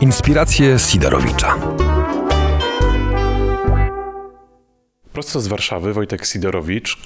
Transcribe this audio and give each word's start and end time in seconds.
Inspiracje 0.00 0.78
Sidorowicza. 0.78 1.54
Prosto 5.12 5.40
z 5.40 5.46
Warszawy 5.46 5.92
Wojtek 5.92 6.26
Sidorowicz. 6.26 6.98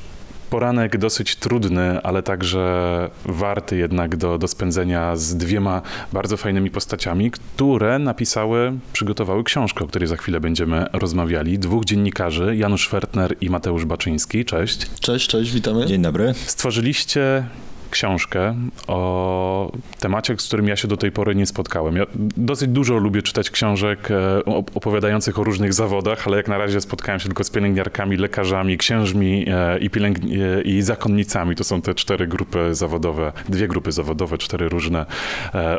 Poranek 0.50 0.98
dosyć 0.98 1.36
trudny, 1.36 2.02
ale 2.02 2.22
także 2.22 3.10
warty 3.24 3.76
jednak 3.76 4.16
do, 4.16 4.38
do 4.38 4.48
spędzenia 4.48 5.16
z 5.16 5.36
dwiema 5.36 5.82
bardzo 6.12 6.36
fajnymi 6.36 6.70
postaciami, 6.70 7.30
które 7.30 7.98
napisały, 7.98 8.72
przygotowały 8.92 9.44
książkę, 9.44 9.84
o 9.84 9.88
której 9.88 10.08
za 10.08 10.16
chwilę 10.16 10.40
będziemy 10.40 10.86
rozmawiali. 10.92 11.58
Dwóch 11.58 11.84
dziennikarzy, 11.84 12.56
Janusz 12.56 12.88
Fertner 12.88 13.36
i 13.40 13.50
Mateusz 13.50 13.84
Baczyński. 13.84 14.44
Cześć. 14.44 14.90
Cześć, 15.00 15.28
cześć, 15.28 15.52
witamy. 15.52 15.86
Dzień 15.86 16.02
dobry. 16.02 16.34
Stworzyliście 16.46 17.44
książkę 17.90 18.54
o 18.86 19.72
temacie, 20.00 20.34
z 20.38 20.46
którym 20.46 20.68
ja 20.68 20.76
się 20.76 20.88
do 20.88 20.96
tej 20.96 21.12
pory 21.12 21.34
nie 21.34 21.46
spotkałem. 21.46 21.96
Ja 21.96 22.06
dosyć 22.36 22.70
dużo 22.70 22.94
lubię 22.94 23.22
czytać 23.22 23.50
książek 23.50 24.10
e, 24.10 24.44
opowiadających 24.74 25.38
o 25.38 25.44
różnych 25.44 25.72
zawodach, 25.74 26.26
ale 26.26 26.36
jak 26.36 26.48
na 26.48 26.58
razie 26.58 26.80
spotkałem 26.80 27.20
się 27.20 27.26
tylko 27.26 27.44
z 27.44 27.50
pielęgniarkami, 27.50 28.16
lekarzami, 28.16 28.78
księżmi 28.78 29.44
e, 29.48 29.78
i, 29.78 29.90
pielęgni- 29.90 30.42
e, 30.58 30.62
i 30.62 30.82
zakonnicami. 30.82 31.56
To 31.56 31.64
są 31.64 31.82
te 31.82 31.94
cztery 31.94 32.26
grupy 32.26 32.74
zawodowe, 32.74 33.32
dwie 33.48 33.68
grupy 33.68 33.92
zawodowe, 33.92 34.38
cztery 34.38 34.68
różne 34.68 35.06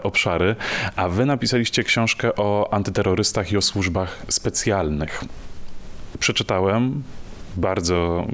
obszary. 0.03 0.55
A 0.95 1.09
wy 1.09 1.25
napisaliście 1.25 1.83
książkę 1.83 2.35
o 2.35 2.69
antyterrorystach 2.71 3.51
i 3.51 3.57
o 3.57 3.61
służbach 3.61 4.25
specjalnych. 4.27 5.23
Przeczytałem, 6.19 7.03
bardzo, 7.57 8.27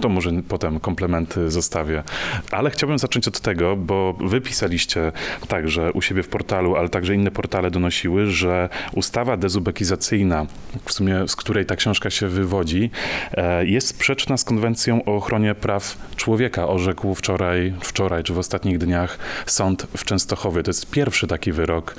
to 0.00 0.08
może 0.08 0.30
potem 0.48 0.80
komplementy 0.80 1.50
zostawię. 1.50 2.02
Ale 2.50 2.70
chciałbym 2.70 2.98
zacząć 2.98 3.28
od 3.28 3.40
tego, 3.40 3.76
bo 3.76 4.14
wy 4.20 4.40
pisaliście 4.40 5.12
także 5.48 5.92
u 5.92 6.02
siebie 6.02 6.22
w 6.22 6.28
portalu, 6.28 6.76
ale 6.76 6.88
także 6.88 7.14
inne 7.14 7.30
portale 7.30 7.70
donosiły, 7.70 8.26
że 8.26 8.68
ustawa 8.92 9.36
dezubekizacyjna, 9.36 10.46
w 10.84 10.92
sumie 10.92 11.28
z 11.28 11.36
której 11.36 11.66
ta 11.66 11.76
książka 11.76 12.10
się 12.10 12.28
wywodzi, 12.28 12.90
e, 13.32 13.66
jest 13.66 13.88
sprzeczna 13.88 14.36
z 14.36 14.44
konwencją 14.44 15.04
o 15.04 15.16
ochronie 15.16 15.54
praw 15.54 15.96
człowieka, 16.16 16.68
orzekł 16.68 17.14
wczoraj, 17.14 17.74
wczoraj 17.80 18.22
czy 18.22 18.34
w 18.34 18.38
ostatnich 18.38 18.78
dniach 18.78 19.18
sąd 19.46 19.86
w 19.96 20.04
Częstochowie. 20.04 20.62
To 20.62 20.70
jest 20.70 20.90
pierwszy 20.90 21.26
taki 21.26 21.52
wyrok, 21.52 21.94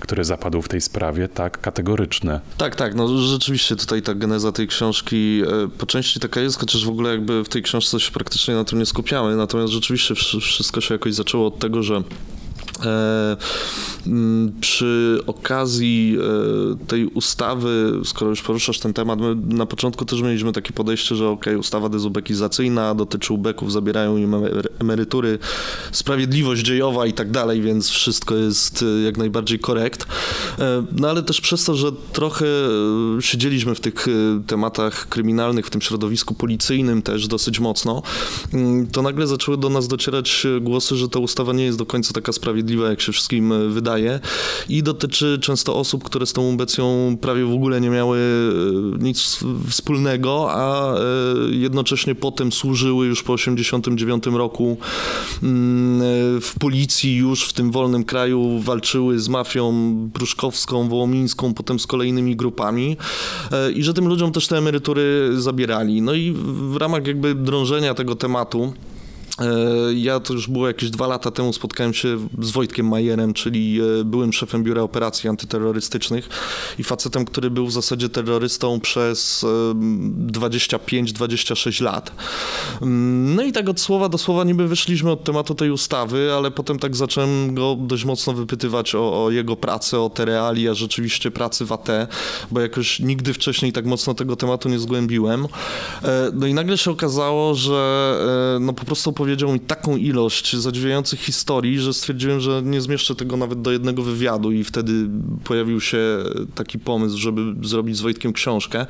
który 0.00 0.24
zapadł 0.24 0.62
w 0.62 0.68
tej 0.68 0.80
sprawie, 0.80 1.28
tak 1.28 1.60
kategoryczny. 1.60 2.40
Tak, 2.56 2.76
tak, 2.76 2.94
no 2.94 3.08
rzeczywiście 3.18 3.76
tutaj 3.76 4.02
ta 4.02 4.14
geneza 4.14 4.52
tej 4.52 4.68
książki 4.68 5.42
e, 5.64 5.68
po 5.78 5.86
części 5.86 6.13
części 6.14 6.20
taka 6.20 6.40
jest, 6.40 6.60
chociaż 6.60 6.84
w 6.84 6.88
ogóle 6.88 7.10
jakby 7.10 7.44
w 7.44 7.48
tej 7.48 7.62
książce 7.62 8.00
się 8.00 8.10
praktycznie 8.10 8.54
na 8.54 8.64
tym 8.64 8.78
nie 8.78 8.86
skupiamy, 8.86 9.36
natomiast 9.36 9.72
rzeczywiście 9.72 10.14
wszystko 10.40 10.80
się 10.80 10.94
jakoś 10.94 11.14
zaczęło 11.14 11.46
od 11.46 11.58
tego, 11.58 11.82
że 11.82 12.02
przy 14.60 15.20
okazji 15.26 16.16
e, 16.82 16.86
tej 16.86 17.06
ustawy, 17.06 17.92
skoro 18.04 18.30
już 18.30 18.42
poruszasz 18.42 18.78
ten 18.78 18.92
temat, 18.92 19.20
my 19.20 19.36
na 19.56 19.66
początku 19.66 20.04
też 20.04 20.22
mieliśmy 20.22 20.52
takie 20.52 20.72
podejście, 20.72 21.14
że 21.14 21.28
ok, 21.28 21.44
ustawa 21.58 21.88
dezubekizacyjna 21.88 22.94
dotyczy 22.94 23.32
ubeków, 23.34 23.72
zabierają 23.72 24.16
im 24.16 24.34
emerytury, 24.78 25.38
sprawiedliwość 25.92 26.62
dziejowa 26.62 27.06
i 27.06 27.12
tak 27.12 27.30
dalej, 27.30 27.62
więc 27.62 27.88
wszystko 27.88 28.34
jest 28.34 28.82
e, 28.82 29.02
jak 29.02 29.16
najbardziej 29.16 29.58
korekt. 29.58 30.06
No 30.92 31.08
ale 31.10 31.22
też 31.22 31.40
przez 31.40 31.64
to, 31.64 31.74
że 31.74 31.92
trochę 32.12 32.46
siedzieliśmy 33.20 33.74
w 33.74 33.80
tych 33.80 34.06
tematach 34.46 35.08
kryminalnych, 35.08 35.66
w 35.66 35.70
tym 35.70 35.80
środowisku 35.80 36.34
policyjnym 36.34 37.02
też 37.02 37.28
dosyć 37.28 37.60
mocno, 37.60 38.02
mm, 38.52 38.86
to 38.86 39.02
nagle 39.02 39.26
zaczęły 39.26 39.56
do 39.56 39.68
nas 39.68 39.88
docierać 39.88 40.46
głosy, 40.60 40.96
że 40.96 41.08
ta 41.08 41.18
ustawa 41.18 41.52
nie 41.52 41.64
jest 41.64 41.78
do 41.78 41.86
końca 41.86 42.12
taka 42.12 42.32
sprawiedliwa, 42.32 42.63
jak 42.70 43.00
się 43.00 43.12
wszystkim 43.12 43.52
e, 43.52 43.68
wydaje 43.68 44.20
i 44.68 44.82
dotyczy 44.82 45.38
często 45.40 45.76
osób, 45.76 46.04
które 46.04 46.26
z 46.26 46.32
tą 46.32 46.48
ubecją 46.48 47.16
prawie 47.20 47.44
w 47.44 47.52
ogóle 47.52 47.80
nie 47.80 47.90
miały 47.90 48.18
e, 48.18 49.04
nic 49.04 49.38
wspólnego, 49.70 50.48
a 50.50 50.94
e, 50.94 51.00
jednocześnie 51.50 52.14
potem 52.14 52.52
służyły 52.52 53.06
już 53.06 53.22
po 53.22 53.32
89 53.32 54.26
roku 54.26 54.76
mm, 55.42 56.40
w 56.40 56.54
policji 56.60 57.16
już 57.16 57.44
w 57.44 57.52
tym 57.52 57.70
wolnym 57.70 58.04
kraju, 58.04 58.58
walczyły 58.58 59.18
z 59.18 59.28
mafią 59.28 59.74
pruszkowską, 60.12 60.88
wołomińską, 60.88 61.54
potem 61.54 61.78
z 61.78 61.86
kolejnymi 61.86 62.36
grupami 62.36 62.96
i 63.74 63.82
że 63.82 63.94
tym 63.94 64.08
ludziom 64.08 64.32
też 64.32 64.48
te 64.48 64.58
emerytury 64.58 65.30
zabierali. 65.36 66.02
No 66.02 66.14
i 66.14 66.32
w 66.72 66.76
ramach 66.76 67.06
jakby 67.06 67.34
drążenia 67.34 67.94
tego 67.94 68.14
tematu 68.14 68.72
ja 69.94 70.20
to 70.20 70.32
już 70.32 70.48
było 70.48 70.68
jakieś 70.68 70.90
dwa 70.90 71.06
lata 71.06 71.30
temu 71.30 71.52
spotkałem 71.52 71.94
się 71.94 72.28
z 72.38 72.50
Wojtkiem 72.50 72.88
Majerem, 72.88 73.34
czyli 73.34 73.80
e, 74.00 74.04
byłym 74.04 74.32
szefem 74.32 74.64
Biura 74.64 74.82
Operacji 74.82 75.28
Antyterrorystycznych 75.28 76.28
i 76.78 76.84
facetem, 76.84 77.24
który 77.24 77.50
był 77.50 77.66
w 77.66 77.72
zasadzie 77.72 78.08
terrorystą 78.08 78.80
przez 78.80 79.44
25-26 80.26 81.80
e, 81.80 81.84
lat. 81.84 82.12
Mm, 82.82 83.34
no 83.34 83.42
i 83.42 83.52
tak 83.52 83.68
od 83.68 83.80
słowa 83.80 84.08
do 84.08 84.18
słowa 84.18 84.44
niby 84.44 84.68
wyszliśmy 84.68 85.10
od 85.10 85.24
tematu 85.24 85.54
tej 85.54 85.70
ustawy, 85.70 86.32
ale 86.32 86.50
potem 86.50 86.78
tak 86.78 86.96
zacząłem 86.96 87.54
go 87.54 87.76
dość 87.80 88.04
mocno 88.04 88.32
wypytywać 88.32 88.94
o, 88.94 89.24
o 89.24 89.30
jego 89.30 89.56
pracę, 89.56 90.00
o 90.00 90.10
te 90.10 90.24
realia 90.24 90.74
rzeczywiście 90.74 91.30
pracy 91.30 91.64
w 91.64 91.72
AT, 91.72 91.88
bo 92.50 92.60
jakoś 92.60 93.00
nigdy 93.00 93.34
wcześniej 93.34 93.72
tak 93.72 93.86
mocno 93.86 94.14
tego 94.14 94.36
tematu 94.36 94.68
nie 94.68 94.78
zgłębiłem. 94.78 95.46
No 96.32 96.46
i 96.46 96.54
nagle 96.54 96.78
się 96.78 96.90
okazało, 96.90 97.54
że 97.54 98.14
no 98.60 98.72
po 98.72 98.84
prostu 98.84 99.12
opowiedział 99.24 99.52
mi 99.52 99.60
taką 99.60 99.96
ilość 99.96 100.56
zadziwiających 100.56 101.20
historii, 101.20 101.80
że 101.80 101.94
stwierdziłem, 101.94 102.40
że 102.40 102.62
nie 102.64 102.80
zmieszczę 102.80 103.14
tego 103.14 103.36
nawet 103.36 103.62
do 103.62 103.72
jednego 103.72 104.02
wywiadu 104.02 104.52
i 104.52 104.64
wtedy 104.64 104.92
pojawił 105.44 105.80
się 105.80 105.98
taki 106.54 106.78
pomysł, 106.78 107.18
żeby 107.18 107.68
zrobić 107.68 107.96
z 107.96 108.00
Wojtkiem 108.00 108.32
książkę. 108.32 108.86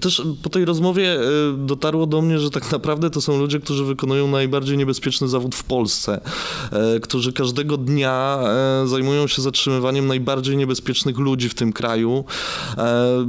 Też 0.00 0.22
po 0.42 0.48
tej 0.48 0.64
rozmowie 0.64 1.20
e, 1.20 1.22
dotarło 1.58 2.06
do 2.06 2.22
mnie, 2.22 2.38
że 2.38 2.50
tak 2.50 2.72
naprawdę 2.72 3.10
to 3.10 3.20
są 3.20 3.38
ludzie, 3.38 3.60
którzy 3.60 3.84
wykonują 3.84 4.28
najbardziej 4.28 4.78
niebezpieczny 4.78 5.28
zawód 5.28 5.54
w 5.54 5.64
Polsce, 5.64 6.20
e, 6.72 7.00
którzy 7.00 7.32
każdego 7.32 7.76
dnia 7.76 8.40
e, 8.82 8.86
zajmują 8.86 9.26
się 9.26 9.42
zatrzymywaniem 9.42 10.06
najbardziej 10.06 10.56
niebezpiecznych 10.56 11.18
ludzi 11.18 11.48
w 11.48 11.54
tym 11.54 11.72
kraju. 11.72 12.24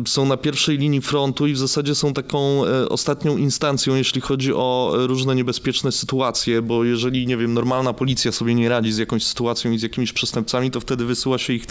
Są 0.08 0.26
na 0.26 0.38
pierwszej 0.38 0.78
linii 0.78 1.02
frontu 1.02 1.48
i 1.48 1.54
w 1.54 1.58
zasadzie 1.58 1.96
są 1.96 2.14
taką 2.14 2.62
ostatnią 2.90 3.38
instancją, 3.38 3.96
jeśli 3.96 4.22
chodzi 4.22 4.54
o 4.54 4.94
różne 4.94 5.36
niebezpieczne 5.36 5.92
sytuacje 5.92 6.39
sytuację, 6.40 6.62
bo 6.62 6.84
jeżeli, 6.84 7.28
nie 7.28 7.38
wiem, 7.38 7.54
normalna 7.54 7.94
policja 7.94 8.32
sobie 8.32 8.56
nie 8.56 8.70
radzi 8.70 8.92
z 8.92 8.98
jakąś 8.98 9.24
sytuacją 9.24 9.72
i 9.72 9.80
z 9.80 9.84
jakimiś 9.84 10.14
przestępcami, 10.14 10.72
to 10.72 10.80
wtedy 10.80 11.06
wysyła 11.06 11.38
się 11.38 11.54
ich 11.54 11.66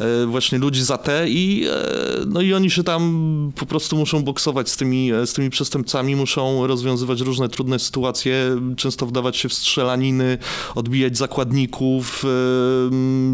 e, 0.00 0.26
właśnie 0.26 0.58
ludzi 0.58 0.82
za 0.82 0.98
te 0.98 1.28
i, 1.28 1.66
e, 1.66 2.24
no 2.26 2.40
i 2.40 2.54
oni 2.54 2.70
się 2.70 2.84
tam 2.84 3.52
po 3.56 3.66
prostu 3.66 3.96
muszą 3.96 4.22
boksować 4.22 4.70
z 4.70 4.76
tymi, 4.76 5.12
e, 5.12 5.26
z 5.26 5.32
tymi 5.32 5.50
przestępcami, 5.50 6.16
muszą 6.16 6.66
rozwiązywać 6.66 7.20
różne 7.20 7.48
trudne 7.48 7.78
sytuacje, 7.78 8.56
często 8.76 9.06
wdawać 9.06 9.36
się 9.36 9.48
w 9.48 9.54
strzelaniny, 9.54 10.38
odbijać 10.74 11.16
zakładników, 11.16 12.24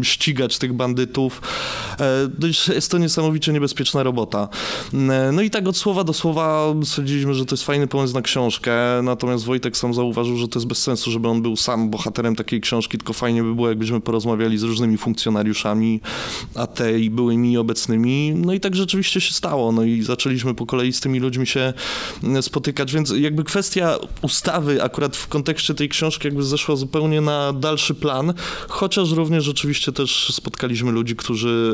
ścigać 0.03 0.57
tych 0.57 0.73
bandytów. 0.73 1.41
No 2.39 2.47
jest 2.75 2.91
to 2.91 2.97
niesamowicie 2.97 3.53
niebezpieczna 3.53 4.03
robota. 4.03 4.49
No 5.33 5.41
i 5.41 5.49
tak 5.49 5.67
od 5.67 5.77
słowa 5.77 6.03
do 6.03 6.13
słowa 6.13 6.73
stwierdziliśmy, 6.83 7.33
że 7.33 7.45
to 7.45 7.55
jest 7.55 7.63
fajny 7.63 7.87
pomysł 7.87 8.13
na 8.13 8.21
książkę, 8.21 8.73
natomiast 9.03 9.45
Wojtek 9.45 9.77
sam 9.77 9.93
zauważył, 9.93 10.37
że 10.37 10.47
to 10.51 10.59
jest 10.59 10.67
bez 10.67 10.77
sensu, 10.77 11.11
żeby 11.11 11.27
on 11.27 11.41
był 11.41 11.55
sam 11.55 11.89
bohaterem 11.89 12.35
takiej 12.35 12.61
książki, 12.61 12.97
tylko 12.97 13.13
fajnie 13.13 13.43
by 13.43 13.55
było, 13.55 13.69
jakbyśmy 13.69 14.01
porozmawiali 14.01 14.57
z 14.57 14.63
różnymi 14.63 14.97
funkcjonariuszami 14.97 16.01
AT 16.55 16.79
i 16.99 17.09
byłymi 17.09 17.51
i 17.51 17.57
obecnymi. 17.57 18.33
No 18.35 18.53
i 18.53 18.59
tak 18.59 18.75
rzeczywiście 18.75 19.21
się 19.21 19.33
stało. 19.33 19.71
No 19.71 19.83
i 19.83 20.01
zaczęliśmy 20.01 20.53
po 20.53 20.65
kolei 20.65 20.93
z 20.93 20.99
tymi 20.99 21.19
ludźmi 21.19 21.47
się 21.47 21.73
mm, 22.23 22.43
spotykać, 22.43 22.93
więc 22.93 23.13
jakby 23.17 23.43
kwestia 23.43 23.97
ustawy 24.21 24.83
akurat 24.83 25.17
w 25.17 25.27
kontekście 25.27 25.73
tej 25.73 25.89
książki 25.89 26.27
jakby 26.27 26.43
zeszła 26.43 26.75
zupełnie 26.75 27.21
na 27.21 27.53
dalszy 27.53 27.95
plan, 27.95 28.33
chociaż 28.67 29.11
również 29.11 29.43
rzeczywiście 29.43 29.91
też 29.91 30.33
spotkaliśmy 30.33 30.91
ludzi, 30.91 31.15
którzy, 31.15 31.73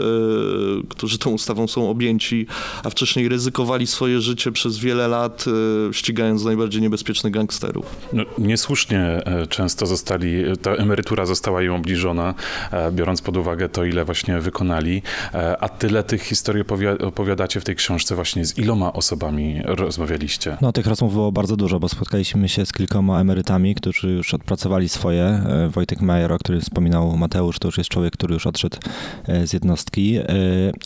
e, 0.83 0.87
którzy 0.89 1.17
tą 1.17 1.29
ustawą 1.29 1.67
są 1.67 1.89
objęci, 1.89 2.47
a 2.83 2.89
wcześniej 2.89 3.29
ryzykowali 3.29 3.87
swoje 3.87 4.21
życie 4.21 4.51
przez 4.51 4.77
wiele 4.77 5.07
lat, 5.07 5.45
e, 5.89 5.93
ścigając 5.93 6.43
najbardziej 6.43 6.81
niebezpiecznych 6.81 7.33
gangsterów. 7.33 7.85
No, 8.13 8.23
nie 8.37 8.57
niesłusznie 8.67 8.99
e, 8.99 9.47
często 9.47 9.85
zostali, 9.85 10.43
ta 10.61 10.71
emerytura 10.71 11.25
została 11.25 11.63
im 11.63 11.73
obliżona, 11.73 12.33
e, 12.71 12.91
biorąc 12.91 13.21
pod 13.21 13.37
uwagę 13.37 13.69
to, 13.69 13.83
ile 13.83 14.05
właśnie 14.05 14.39
wykonali. 14.39 15.01
E, 15.33 15.57
a 15.63 15.69
tyle 15.69 16.03
tych 16.03 16.21
historii 16.21 16.63
opowiadacie 17.03 17.59
w 17.59 17.63
tej 17.63 17.75
książce 17.75 18.15
właśnie 18.15 18.45
z 18.45 18.57
iloma 18.57 18.93
osobami 18.93 19.61
rozmawialiście? 19.65 20.57
No 20.61 20.71
tych 20.71 20.87
rozmów 20.87 21.13
było 21.13 21.31
bardzo 21.31 21.55
dużo, 21.55 21.79
bo 21.79 21.89
spotkaliśmy 21.89 22.49
się 22.49 22.65
z 22.65 22.73
kilkoma 22.73 23.21
emerytami, 23.21 23.75
którzy 23.75 24.09
już 24.09 24.33
odpracowali 24.33 24.89
swoje. 24.89 25.43
Wojtek 25.69 26.01
Majer, 26.01 26.33
o 26.33 26.37
którym 26.37 26.61
wspominał 26.61 27.17
Mateusz, 27.17 27.59
to 27.59 27.67
już 27.67 27.77
jest 27.77 27.89
człowiek, 27.89 28.13
który 28.13 28.33
już 28.33 28.47
odszedł 28.47 28.77
z 29.45 29.53
jednostki. 29.53 30.19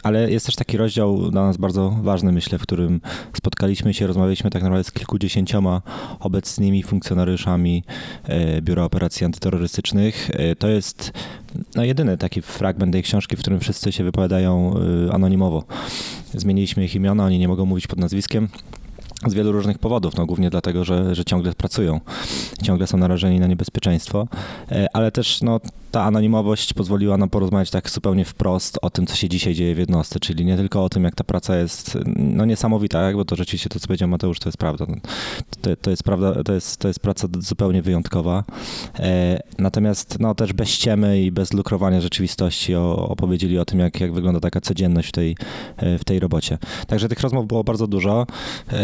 Ale 0.03 0.31
jest 0.31 0.45
też 0.45 0.55
taki 0.55 0.77
rozdział 0.77 1.31
dla 1.31 1.43
nas 1.43 1.57
bardzo 1.57 1.89
ważny, 2.01 2.31
myślę, 2.31 2.57
w 2.57 2.61
którym 2.61 3.01
spotkaliśmy 3.33 3.93
się, 3.93 4.07
rozmawialiśmy 4.07 4.49
tak 4.49 4.63
naprawdę 4.63 4.83
z 4.83 4.91
kilkudziesięcioma 4.91 5.81
obecnymi 6.19 6.83
funkcjonariuszami 6.83 7.70
agentami 7.71 7.83
Biura 8.61 8.83
Operacji 8.83 9.25
Antyterrorystycznych. 9.25 10.31
To 10.59 10.67
jest 10.67 11.11
no, 11.75 11.83
jedyny 11.83 12.17
taki 12.17 12.41
fragment 12.41 12.93
tej 12.93 13.03
książki, 13.03 13.35
w 13.35 13.39
którym 13.39 13.59
wszyscy 13.59 13.91
się 13.91 14.03
wypowiadają 14.03 14.75
anonimowo. 15.11 15.63
Zmieniliśmy 16.33 16.85
ich 16.85 16.95
imiona, 16.95 17.25
oni 17.25 17.39
nie 17.39 17.47
mogą 17.47 17.65
mówić 17.65 17.87
pod 17.87 17.99
nazwiskiem 17.99 18.47
z 19.27 19.33
wielu 19.33 19.51
różnych 19.51 19.79
powodów, 19.79 20.15
no 20.15 20.25
głównie 20.25 20.49
dlatego, 20.49 20.83
że, 20.83 21.15
że 21.15 21.25
ciągle 21.25 21.53
pracują, 21.53 21.99
ciągle 22.63 22.87
są 22.87 22.97
narażeni 22.97 23.39
na 23.39 23.47
niebezpieczeństwo, 23.47 24.27
e, 24.71 24.87
ale 24.93 25.11
też 25.11 25.41
no, 25.41 25.59
ta 25.91 26.03
anonimowość 26.03 26.73
pozwoliła 26.73 27.17
nam 27.17 27.29
porozmawiać 27.29 27.69
tak 27.69 27.89
zupełnie 27.89 28.25
wprost 28.25 28.79
o 28.81 28.89
tym, 28.89 29.07
co 29.07 29.15
się 29.15 29.29
dzisiaj 29.29 29.53
dzieje 29.53 29.75
w 29.75 29.77
jednostce, 29.77 30.19
czyli 30.19 30.45
nie 30.45 30.57
tylko 30.57 30.83
o 30.83 30.89
tym, 30.89 31.03
jak 31.03 31.15
ta 31.15 31.23
praca 31.23 31.57
jest 31.57 31.97
no, 32.15 32.45
niesamowita, 32.45 32.99
tak? 33.01 33.15
bo 33.15 33.25
to 33.25 33.35
rzeczywiście 33.35 33.69
to, 33.69 33.79
co 33.79 33.87
powiedział 33.87 34.09
Mateusz, 34.09 34.39
to 34.39 34.49
jest 34.49 34.57
prawda. 34.57 34.85
To, 35.61 35.75
to 35.81 35.89
jest 35.89 36.03
prawda, 36.03 36.43
to 36.43 36.53
jest, 36.53 36.77
to 36.77 36.87
jest 36.87 36.99
praca 36.99 37.27
zupełnie 37.39 37.81
wyjątkowa. 37.81 38.43
E, 38.99 39.39
natomiast 39.57 40.19
no, 40.19 40.35
też 40.35 40.53
bez 40.53 40.69
ściemy 40.69 41.21
i 41.21 41.31
bez 41.31 41.53
lukrowania 41.53 42.01
rzeczywistości 42.01 42.75
o, 42.75 43.09
opowiedzieli 43.09 43.59
o 43.59 43.65
tym, 43.65 43.79
jak, 43.79 43.99
jak 43.99 44.13
wygląda 44.13 44.39
taka 44.39 44.61
codzienność 44.61 45.09
w 45.09 45.11
tej, 45.11 45.35
e, 45.77 45.97
w 45.97 46.03
tej 46.03 46.19
robocie. 46.19 46.57
Także 46.87 47.09
tych 47.09 47.19
rozmów 47.19 47.47
było 47.47 47.63
bardzo 47.63 47.87
dużo. 47.87 48.27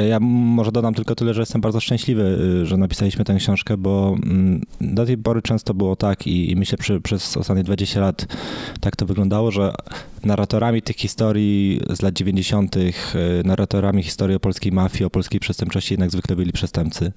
Ja 0.10 0.19
może 0.19 0.71
dodam 0.71 0.94
tylko 0.94 1.15
tyle, 1.15 1.33
że 1.33 1.42
jestem 1.42 1.62
bardzo 1.62 1.80
szczęśliwy, 1.80 2.24
y, 2.62 2.65
że 2.65 2.77
napisaliśmy 2.77 3.25
tę 3.25 3.36
książkę, 3.36 3.77
bo 3.77 4.15
mm, 4.24 4.62
do 4.81 5.06
tej 5.06 5.18
pory 5.18 5.42
często 5.42 5.74
było 5.74 5.95
tak 5.95 6.27
i, 6.27 6.51
i 6.51 6.56
myślę 6.56 6.77
przy, 6.77 6.97
przez 7.02 7.38
ostatnie 7.38 7.64
20 7.64 8.00
lat 8.00 8.26
tak 8.82 8.96
to 8.96 9.06
wyglądało, 9.06 9.52
że 9.52 9.74
narratorami 10.27 10.81
tych 10.81 10.95
historii 10.95 11.81
z 11.89 12.01
lat 12.01 12.13
90., 12.13 12.75
y, 12.75 12.91
narratorami 13.45 14.03
historii 14.03 14.35
o 14.35 14.39
polskiej 14.39 14.71
mafii, 14.71 15.06
o 15.06 15.09
polskiej 15.09 15.39
przestępczości 15.39 15.94
jednak 15.94 16.12
zwykle 16.12 16.35
byli 16.35 16.51
przestępcy. 16.51 17.12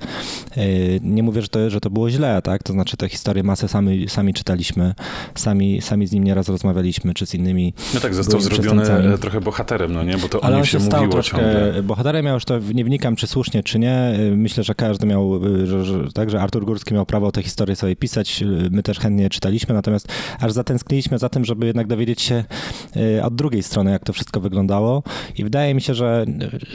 Y, 0.57 1.01
nie 1.03 1.23
mówię, 1.23 1.43
że 1.43 1.49
to, 1.49 1.71
że 1.71 1.81
to 1.81 1.91
było 1.91 2.11
źle, 2.11 2.43
tak? 2.43 2.63
To 2.63 2.73
znaczy 2.73 2.97
te 2.97 3.09
historie 3.09 3.43
masę 3.43 3.69
sami, 3.69 4.09
sami 4.09 4.35
czytaliśmy, 4.35 4.95
sami, 5.35 5.83
sami 5.83 6.07
z 6.07 6.13
nim 6.13 6.25
nieraz 6.25 6.49
rozmawialiśmy, 6.49 7.15
czy 7.15 7.27
z 7.27 7.35
innymi 7.35 7.75
No 7.95 8.01
tak, 8.01 8.15
został 8.15 8.41
zrobiony 8.41 8.83
e, 9.15 9.19
trochę 9.19 9.41
bohaterem, 9.41 9.93
no 9.93 10.05
nie? 10.05 10.19
Bo 10.19 10.29
to 10.29 10.45
Ale 10.45 10.55
o 10.55 10.57
nim 10.57 10.61
on 10.61 10.67
się, 10.67 10.79
się 10.79 10.81
stał 10.81 11.01
mówiło 11.01 11.13
troszkę 11.13 11.37
ciągle. 11.37 11.83
bohaterem, 11.83 12.27
ja 12.27 12.33
już 12.33 12.45
to 12.45 12.59
nie 12.75 12.85
wnikam, 12.85 13.17
czy 13.17 13.27
słusznie, 13.27 13.63
czy 13.63 13.79
nie. 13.79 14.13
Myślę, 14.37 14.65
że 14.65 14.75
każdy 14.75 15.07
miał, 15.07 15.41
że, 15.65 15.85
że, 15.85 16.13
tak, 16.13 16.31
że 16.31 16.41
Artur 16.41 16.65
Górski 16.65 16.95
miał 16.95 17.07
prawo 17.07 17.33
tę 17.33 17.43
historię 17.43 17.77
sobie 17.77 17.97
pisać. 17.97 18.45
My 18.71 18.83
też 18.83 18.99
chętnie 18.99 19.31
czytaliśmy, 19.31 19.75
natomiast 19.75 20.09
aż 20.41 20.53
zatęskniliśmy 20.53 21.19
za 21.19 21.29
tym, 21.29 21.45
żeby 21.45 21.67
jednak 21.67 21.87
dowiedzieć 21.87 22.23
się 22.23 22.35
e, 22.35 23.00
od 23.23 23.35
drugiej 23.35 23.63
strony, 23.63 23.91
jak 23.91 24.05
to 24.05 24.13
wszystko 24.13 24.41
wyglądało. 24.41 25.03
I 25.39 25.45
wydaje 25.45 25.75
mi 25.75 25.81
się, 25.81 25.95
że 25.95 26.25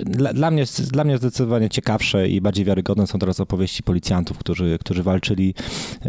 dla, 0.05 0.33
dla, 0.33 0.51
mnie, 0.51 0.65
dla 0.91 1.03
mnie 1.03 1.17
zdecydowanie 1.17 1.69
ciekawsze 1.69 2.29
i 2.29 2.41
bardziej 2.41 2.65
wiarygodne 2.65 3.07
są 3.07 3.19
teraz 3.19 3.39
opowieści 3.39 3.83
policjantów, 3.83 4.37
którzy, 4.37 4.77
którzy 4.79 5.03
walczyli 5.03 5.53
e, 6.01 6.07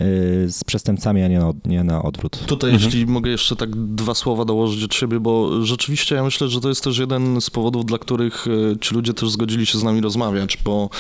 z 0.49 0.65
przestępcami, 0.67 1.23
a 1.23 1.29
nie 1.29 1.39
na, 1.39 1.53
nie 1.65 1.85
na 1.85 2.03
odwrót. 2.03 2.47
Tutaj, 2.47 2.71
mhm. 2.71 2.85
jeśli 2.85 3.07
mogę 3.07 3.31
jeszcze 3.31 3.57
tak 3.57 3.77
dwa 3.77 4.15
słowa 4.15 4.45
dołożyć 4.45 4.85
od 4.85 4.95
siebie, 4.95 5.21
bo 5.21 5.63
rzeczywiście 5.65 6.15
ja 6.15 6.25
myślę, 6.25 6.49
że 6.49 6.61
to 6.61 6.69
jest 6.69 6.85
też 6.85 6.99
jeden 6.99 7.41
z 7.41 7.51
powodów, 7.51 7.87
dla 7.87 7.99
których 7.99 8.47
ci 8.81 8.95
ludzie 8.95 9.15
też 9.15 9.31
zgodzili 9.31 9.67
się 9.67 9.79
z 9.79 9.83
nami 9.83 10.01
rozmawiać, 10.01 10.59
bo 10.65 10.91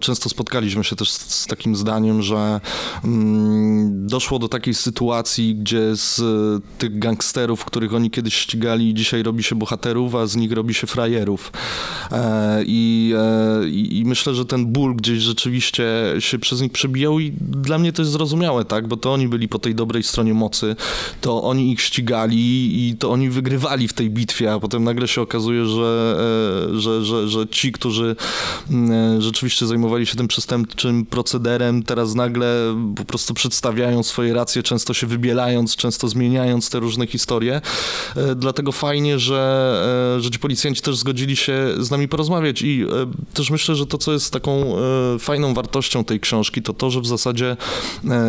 często 0.00 0.28
spotkaliśmy 0.28 0.84
się 0.84 0.96
też 0.96 1.10
z, 1.10 1.46
takim 1.46 1.76
zdaniem, 1.76 2.22
że 2.22 2.60
mm, 3.04 4.06
doszło 4.06 4.38
do 4.38 4.48
takiej 4.48 4.74
sytuacji, 4.74 5.54
gdzie 5.54 5.96
z 5.96 6.22
tych 6.78 6.98
gangsterów, 6.98 7.64
których 7.64 7.94
oni 7.94 8.10
kiedyś 8.10 8.31
ścigali, 8.34 8.94
dzisiaj 8.94 9.22
robi 9.22 9.42
się 9.42 9.54
bohaterów, 9.54 10.14
a 10.14 10.26
z 10.26 10.36
nich 10.36 10.52
robi 10.52 10.74
się 10.74 10.86
frajerów. 10.86 11.52
E, 12.12 12.62
I, 12.66 13.14
e, 13.16 13.68
i, 13.68 14.02
myślę, 14.06 14.34
że 14.34 14.44
ten 14.44 14.66
ból 14.66 14.96
gdzieś 14.96 15.18
rzeczywiście 15.18 15.84
się 16.18 16.38
przez 16.38 16.60
nich 16.60 16.72
przebijał 16.72 17.20
i 17.20 17.32
dla 17.40 17.78
mnie 17.78 17.92
to 17.92 18.02
jest 18.02 18.12
zrozumiałe, 18.12 18.64
tak, 18.64 18.88
bo 18.88 18.96
to 18.96 19.12
oni 19.12 19.28
byli 19.28 19.48
po 19.48 19.58
tej 19.58 19.74
dobrej 19.74 20.02
stronie 20.02 20.34
mocy, 20.34 20.76
to 21.20 21.42
oni 21.42 21.72
ich 21.72 21.80
ścigali 21.80 22.88
i 22.88 22.96
to 22.96 23.10
oni 23.10 23.30
wygrywali 23.30 23.88
w 23.88 23.92
tej 23.92 24.10
bitwie, 24.10 24.52
a 24.52 24.60
potem 24.60 24.84
nagle 24.84 25.08
się 25.08 25.20
okazuje, 25.20 25.66
że, 25.66 26.16
e, 26.70 26.80
że, 26.80 27.04
że, 27.04 27.28
że 27.28 27.48
ci, 27.48 27.72
którzy 27.72 28.16
rzeczywiście 29.18 29.66
zajmowali 29.66 30.06
się 30.06 30.16
tym 30.16 30.28
przestępczym 30.28 31.06
procederem, 31.06 31.82
teraz 31.82 32.14
nagle 32.14 32.76
po 32.96 33.04
prostu 33.04 33.34
przedstawiają 33.34 34.02
swoje 34.02 34.34
racje, 34.34 34.62
często 34.62 34.94
się 34.94 35.06
wybielając, 35.06 35.76
często 35.76 36.08
zmieniając 36.08 36.70
te 36.70 36.80
różne 36.80 37.06
historie. 37.06 37.60
Dlatego 38.36 38.72
fajnie, 38.72 39.18
że, 39.18 40.18
że 40.20 40.30
ci 40.30 40.38
policjanci 40.38 40.82
też 40.82 40.96
zgodzili 40.96 41.36
się 41.36 41.74
z 41.78 41.90
nami 41.90 42.08
porozmawiać 42.08 42.62
i 42.62 42.86
też 43.34 43.50
myślę, 43.50 43.74
że 43.74 43.86
to, 43.86 43.98
co 43.98 44.12
jest 44.12 44.32
taką 44.32 44.76
fajną 45.18 45.54
wartością 45.54 46.04
tej 46.04 46.20
książki, 46.20 46.62
to 46.62 46.72
to, 46.72 46.90
że 46.90 47.00
w 47.00 47.06
zasadzie 47.06 47.56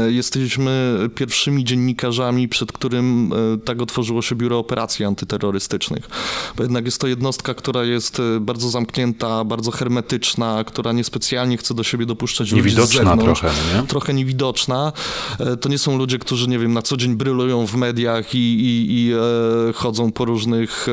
jesteśmy 0.07 0.99
pierwszymi 1.15 1.63
dziennikarzami, 1.63 2.47
przed 2.47 2.71
którym 2.71 3.31
tak 3.65 3.81
otworzyło 3.81 4.21
się 4.21 4.35
Biuro 4.35 4.59
Operacji 4.59 5.05
Antyterrorystycznych. 5.05 6.09
Bo 6.57 6.63
jednak 6.63 6.85
jest 6.85 7.01
to 7.01 7.07
jednostka, 7.07 7.53
która 7.53 7.83
jest 7.83 8.21
bardzo 8.39 8.69
zamknięta, 8.69 9.43
bardzo 9.43 9.71
hermetyczna, 9.71 10.63
która 10.63 10.91
niespecjalnie 10.91 11.57
chce 11.57 11.73
do 11.73 11.83
siebie 11.83 12.05
dopuszczać 12.05 12.51
niewidoczna 12.51 12.81
ludzi 12.81 12.93
z 12.93 12.97
zewnątrz. 12.97 13.41
trochę, 13.41 13.57
nie? 13.75 13.87
Trochę 13.87 14.13
niewidoczna. 14.13 14.91
E, 15.39 15.57
to 15.57 15.69
nie 15.69 15.77
są 15.77 15.97
ludzie, 15.97 16.19
którzy, 16.19 16.47
nie 16.47 16.59
wiem, 16.59 16.73
na 16.73 16.81
co 16.81 16.97
dzień 16.97 17.15
brylują 17.15 17.67
w 17.67 17.75
mediach 17.75 18.35
i, 18.35 18.37
i, 18.37 18.85
i 18.89 19.13
e, 19.13 19.73
chodzą 19.83 20.11
po 20.11 20.25
różnych 20.25 20.87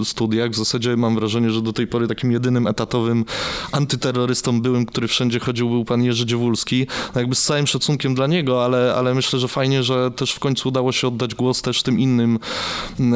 e, 0.00 0.04
studiach. 0.04 0.50
W 0.50 0.54
zasadzie 0.54 0.96
mam 0.96 1.14
wrażenie, 1.14 1.50
że 1.50 1.62
do 1.62 1.72
tej 1.72 1.86
pory 1.86 2.08
takim 2.08 2.32
jedynym 2.32 2.66
etatowym 2.66 3.24
antyterrorystą 3.72 4.60
byłym, 4.62 4.86
który 4.86 5.08
wszędzie 5.08 5.40
chodził, 5.40 5.70
był 5.70 5.84
pan 5.84 6.02
Jerzy 6.02 6.26
Dziewulski. 6.26 6.86
No 7.14 7.20
jakby 7.20 7.34
z 7.34 7.42
całym 7.42 7.66
szacunkiem 7.66 8.14
dla 8.14 8.26
niego, 8.26 8.64
ale, 8.64 8.94
ale 8.96 9.14
myślę, 9.14 9.38
że 9.38 9.48
fajnie, 9.48 9.82
że 9.82 10.10
też 10.10 10.32
w 10.32 10.38
końcu 10.38 10.68
udało 10.68 10.92
się 10.92 11.08
oddać 11.08 11.34
głos 11.34 11.62
też 11.62 11.82
tym 11.82 12.00
innym 12.00 12.38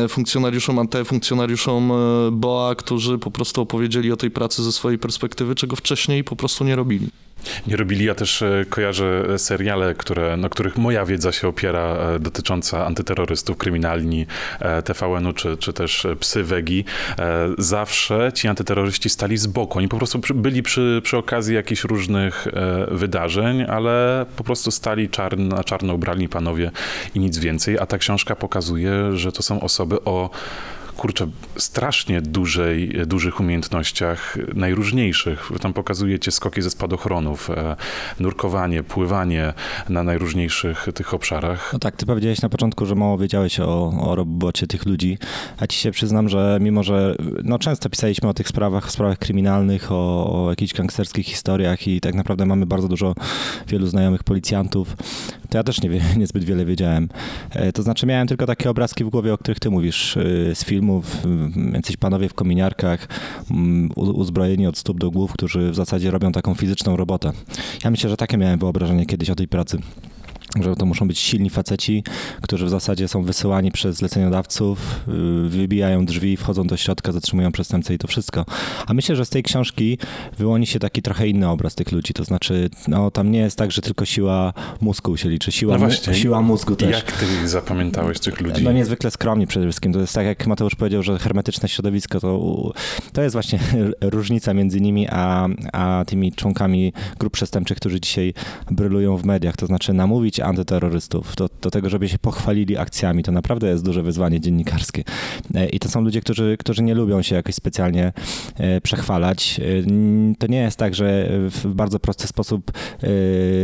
funkcjonariuszom 0.08 0.78
ANTE, 0.78 1.04
funkcjonariuszom 1.04 1.92
BOA, 2.32 2.74
którzy 2.74 3.18
po 3.18 3.30
prostu 3.30 3.62
opowiedzieli 3.62 4.12
o 4.12 4.16
tej 4.16 4.30
pracy 4.30 4.62
ze 4.62 4.72
swojej 4.72 4.98
perspektywy, 4.98 5.54
czego 5.54 5.76
wcześniej 5.76 6.24
po 6.24 6.36
prostu 6.36 6.64
nie 6.64 6.76
robili. 6.76 7.08
Nie 7.66 7.76
robili, 7.76 8.04
ja 8.04 8.14
też 8.14 8.42
e, 8.42 8.64
kojarzę 8.70 9.38
seriale, 9.38 9.94
które, 9.94 10.36
na 10.36 10.48
których 10.48 10.76
moja 10.76 11.04
wiedza 11.04 11.32
się 11.32 11.48
opiera, 11.48 11.80
e, 11.80 12.18
dotycząca 12.18 12.86
antyterrorystów, 12.86 13.56
kryminalni 13.56 14.26
e, 14.60 14.82
TVN-u, 14.82 15.32
czy, 15.32 15.56
czy 15.56 15.72
też 15.72 16.06
psy 16.20 16.44
Wegi. 16.44 16.84
Zawsze 17.58 18.30
ci 18.34 18.48
antyterroryści 18.48 19.10
stali 19.10 19.36
z 19.36 19.46
boku. 19.46 19.78
Oni 19.78 19.88
po 19.88 19.96
prostu 19.96 20.20
byli 20.34 20.62
przy, 20.62 21.00
przy 21.04 21.16
okazji 21.16 21.54
jakichś 21.54 21.84
różnych 21.84 22.46
wydarzeń, 22.90 23.62
ale 23.62 24.26
po 24.36 24.44
prostu 24.44 24.70
stali 24.70 25.08
czarn, 25.08 25.48
na 25.48 25.64
czarno 25.64 25.94
ubrani 25.94 26.28
panowie 26.28 26.70
i 27.14 27.20
nic 27.20 27.38
więcej. 27.38 27.78
A 27.78 27.86
ta 27.86 27.98
książka 27.98 28.36
pokazuje, 28.36 29.16
że 29.16 29.32
to 29.32 29.42
są 29.42 29.60
osoby 29.60 30.04
o 30.04 30.30
kurczę, 30.96 31.26
strasznie 31.56 32.22
dużej, 32.22 32.92
dużych 33.06 33.40
umiejętnościach, 33.40 34.38
najróżniejszych. 34.54 35.50
Tam 35.60 35.72
pokazujecie 35.72 36.30
skoki 36.30 36.62
ze 36.62 36.70
spadochronów, 36.70 37.50
e, 37.50 37.76
nurkowanie, 38.20 38.82
pływanie 38.82 39.52
na 39.88 40.02
najróżniejszych 40.02 40.88
tych 40.94 41.14
obszarach. 41.14 41.70
No 41.72 41.78
tak, 41.78 41.96
ty 41.96 42.06
powiedziałeś 42.06 42.42
na 42.42 42.48
początku, 42.48 42.86
że 42.86 42.94
mało 42.94 43.18
wiedziałeś 43.18 43.60
o, 43.60 43.92
o 44.00 44.14
robocie 44.14 44.66
tych 44.66 44.86
ludzi, 44.86 45.18
a 45.58 45.66
ci 45.66 45.78
się 45.78 45.90
przyznam, 45.90 46.28
że 46.28 46.58
mimo, 46.60 46.82
że 46.82 47.16
no 47.44 47.58
często 47.58 47.90
pisaliśmy 47.90 48.28
o 48.28 48.34
tych 48.34 48.48
sprawach, 48.48 48.90
sprawach 48.90 49.18
kryminalnych, 49.18 49.92
o, 49.92 50.44
o 50.44 50.50
jakichś 50.50 50.74
gangsterskich 50.74 51.26
historiach 51.26 51.88
i 51.88 52.00
tak 52.00 52.14
naprawdę 52.14 52.46
mamy 52.46 52.66
bardzo 52.66 52.88
dużo 52.88 53.14
wielu 53.68 53.86
znajomych 53.86 54.24
policjantów, 54.24 54.96
to 55.50 55.58
ja 55.58 55.64
też 55.64 55.82
nie, 55.82 55.90
niezbyt 56.16 56.44
wiele 56.44 56.64
wiedziałem. 56.64 57.08
E, 57.50 57.72
to 57.72 57.82
znaczy 57.82 58.06
miałem 58.06 58.28
tylko 58.28 58.46
takie 58.46 58.70
obrazki 58.70 59.04
w 59.04 59.08
głowie, 59.08 59.34
o 59.34 59.38
których 59.38 59.60
ty 59.60 59.70
mówisz 59.70 60.16
e, 60.16 60.54
z 60.54 60.64
filmów, 60.64 61.16
jacyś 61.72 61.96
panowie 61.96 62.28
w 62.28 62.34
kominiarkach, 62.34 63.08
uzbrojeni 63.96 64.66
od 64.66 64.78
stóp 64.78 65.00
do 65.00 65.10
głów, 65.10 65.32
którzy 65.32 65.70
w 65.70 65.74
zasadzie 65.74 66.10
robią 66.10 66.32
taką 66.32 66.54
fizyczną 66.54 66.96
robotę. 66.96 67.32
Ja 67.84 67.90
myślę, 67.90 68.10
że 68.10 68.16
takie 68.16 68.36
miałem 68.36 68.58
wyobrażenie 68.58 69.06
kiedyś 69.06 69.30
o 69.30 69.34
tej 69.34 69.48
pracy 69.48 69.78
że 70.60 70.76
to 70.76 70.86
muszą 70.86 71.08
być 71.08 71.18
silni 71.18 71.50
faceci, 71.50 72.04
którzy 72.42 72.66
w 72.66 72.68
zasadzie 72.68 73.08
są 73.08 73.22
wysyłani 73.22 73.72
przez 73.72 73.96
zleceniodawców, 73.96 75.00
y, 75.08 75.48
wybijają 75.48 76.06
drzwi, 76.06 76.36
wchodzą 76.36 76.66
do 76.66 76.76
środka, 76.76 77.12
zatrzymują 77.12 77.52
przestępcę 77.52 77.94
i 77.94 77.98
to 77.98 78.08
wszystko. 78.08 78.44
A 78.86 78.94
myślę, 78.94 79.16
że 79.16 79.24
z 79.24 79.30
tej 79.30 79.42
książki 79.42 79.98
wyłoni 80.38 80.66
się 80.66 80.78
taki 80.78 81.02
trochę 81.02 81.28
inny 81.28 81.48
obraz 81.48 81.74
tych 81.74 81.92
ludzi, 81.92 82.14
to 82.14 82.24
znaczy 82.24 82.70
no, 82.88 83.10
tam 83.10 83.30
nie 83.30 83.38
jest 83.38 83.58
tak, 83.58 83.72
że 83.72 83.82
tylko 83.82 84.04
siła 84.04 84.52
mózgu 84.80 85.16
się 85.16 85.28
liczy, 85.28 85.52
siła, 85.52 85.72
no 85.74 85.78
właśnie, 85.78 86.14
siła 86.14 86.42
mózgu 86.42 86.76
też. 86.76 86.90
Jak 86.90 87.12
ty 87.12 87.48
zapamiętałeś 87.48 88.20
tych 88.20 88.40
ludzi? 88.40 88.64
No 88.64 88.72
niezwykle 88.72 89.10
skromni 89.10 89.46
przede 89.46 89.66
wszystkim. 89.66 89.92
To 89.92 90.00
jest 90.00 90.14
tak, 90.14 90.26
jak 90.26 90.46
Mateusz 90.46 90.74
powiedział, 90.74 91.02
że 91.02 91.18
hermetyczne 91.18 91.68
środowisko 91.68 92.20
to, 92.20 92.72
to 93.12 93.22
jest 93.22 93.32
właśnie 93.32 93.58
różnica 94.00 94.54
między 94.54 94.80
nimi 94.80 95.06
a, 95.10 95.48
a 95.72 96.04
tymi 96.06 96.32
członkami 96.32 96.92
grup 97.18 97.32
przestępczych, 97.32 97.76
którzy 97.76 98.00
dzisiaj 98.00 98.34
brylują 98.70 99.16
w 99.16 99.24
mediach, 99.24 99.56
to 99.56 99.66
znaczy 99.66 99.92
namówić 99.92 100.35
antyterrorystów, 100.44 101.36
do, 101.36 101.48
do 101.62 101.70
tego, 101.70 101.90
żeby 101.90 102.08
się 102.08 102.18
pochwalili 102.18 102.76
akcjami. 102.76 103.22
To 103.22 103.32
naprawdę 103.32 103.68
jest 103.68 103.84
duże 103.84 104.02
wyzwanie 104.02 104.40
dziennikarskie. 104.40 105.04
I 105.72 105.78
to 105.78 105.88
są 105.88 106.00
ludzie, 106.00 106.20
którzy, 106.20 106.56
którzy 106.58 106.82
nie 106.82 106.94
lubią 106.94 107.22
się 107.22 107.36
jakoś 107.36 107.54
specjalnie 107.54 108.12
przechwalać. 108.82 109.60
To 110.38 110.46
nie 110.46 110.58
jest 110.58 110.76
tak, 110.76 110.94
że 110.94 111.28
w 111.50 111.66
bardzo 111.66 111.98
prosty 112.00 112.26
sposób 112.26 112.72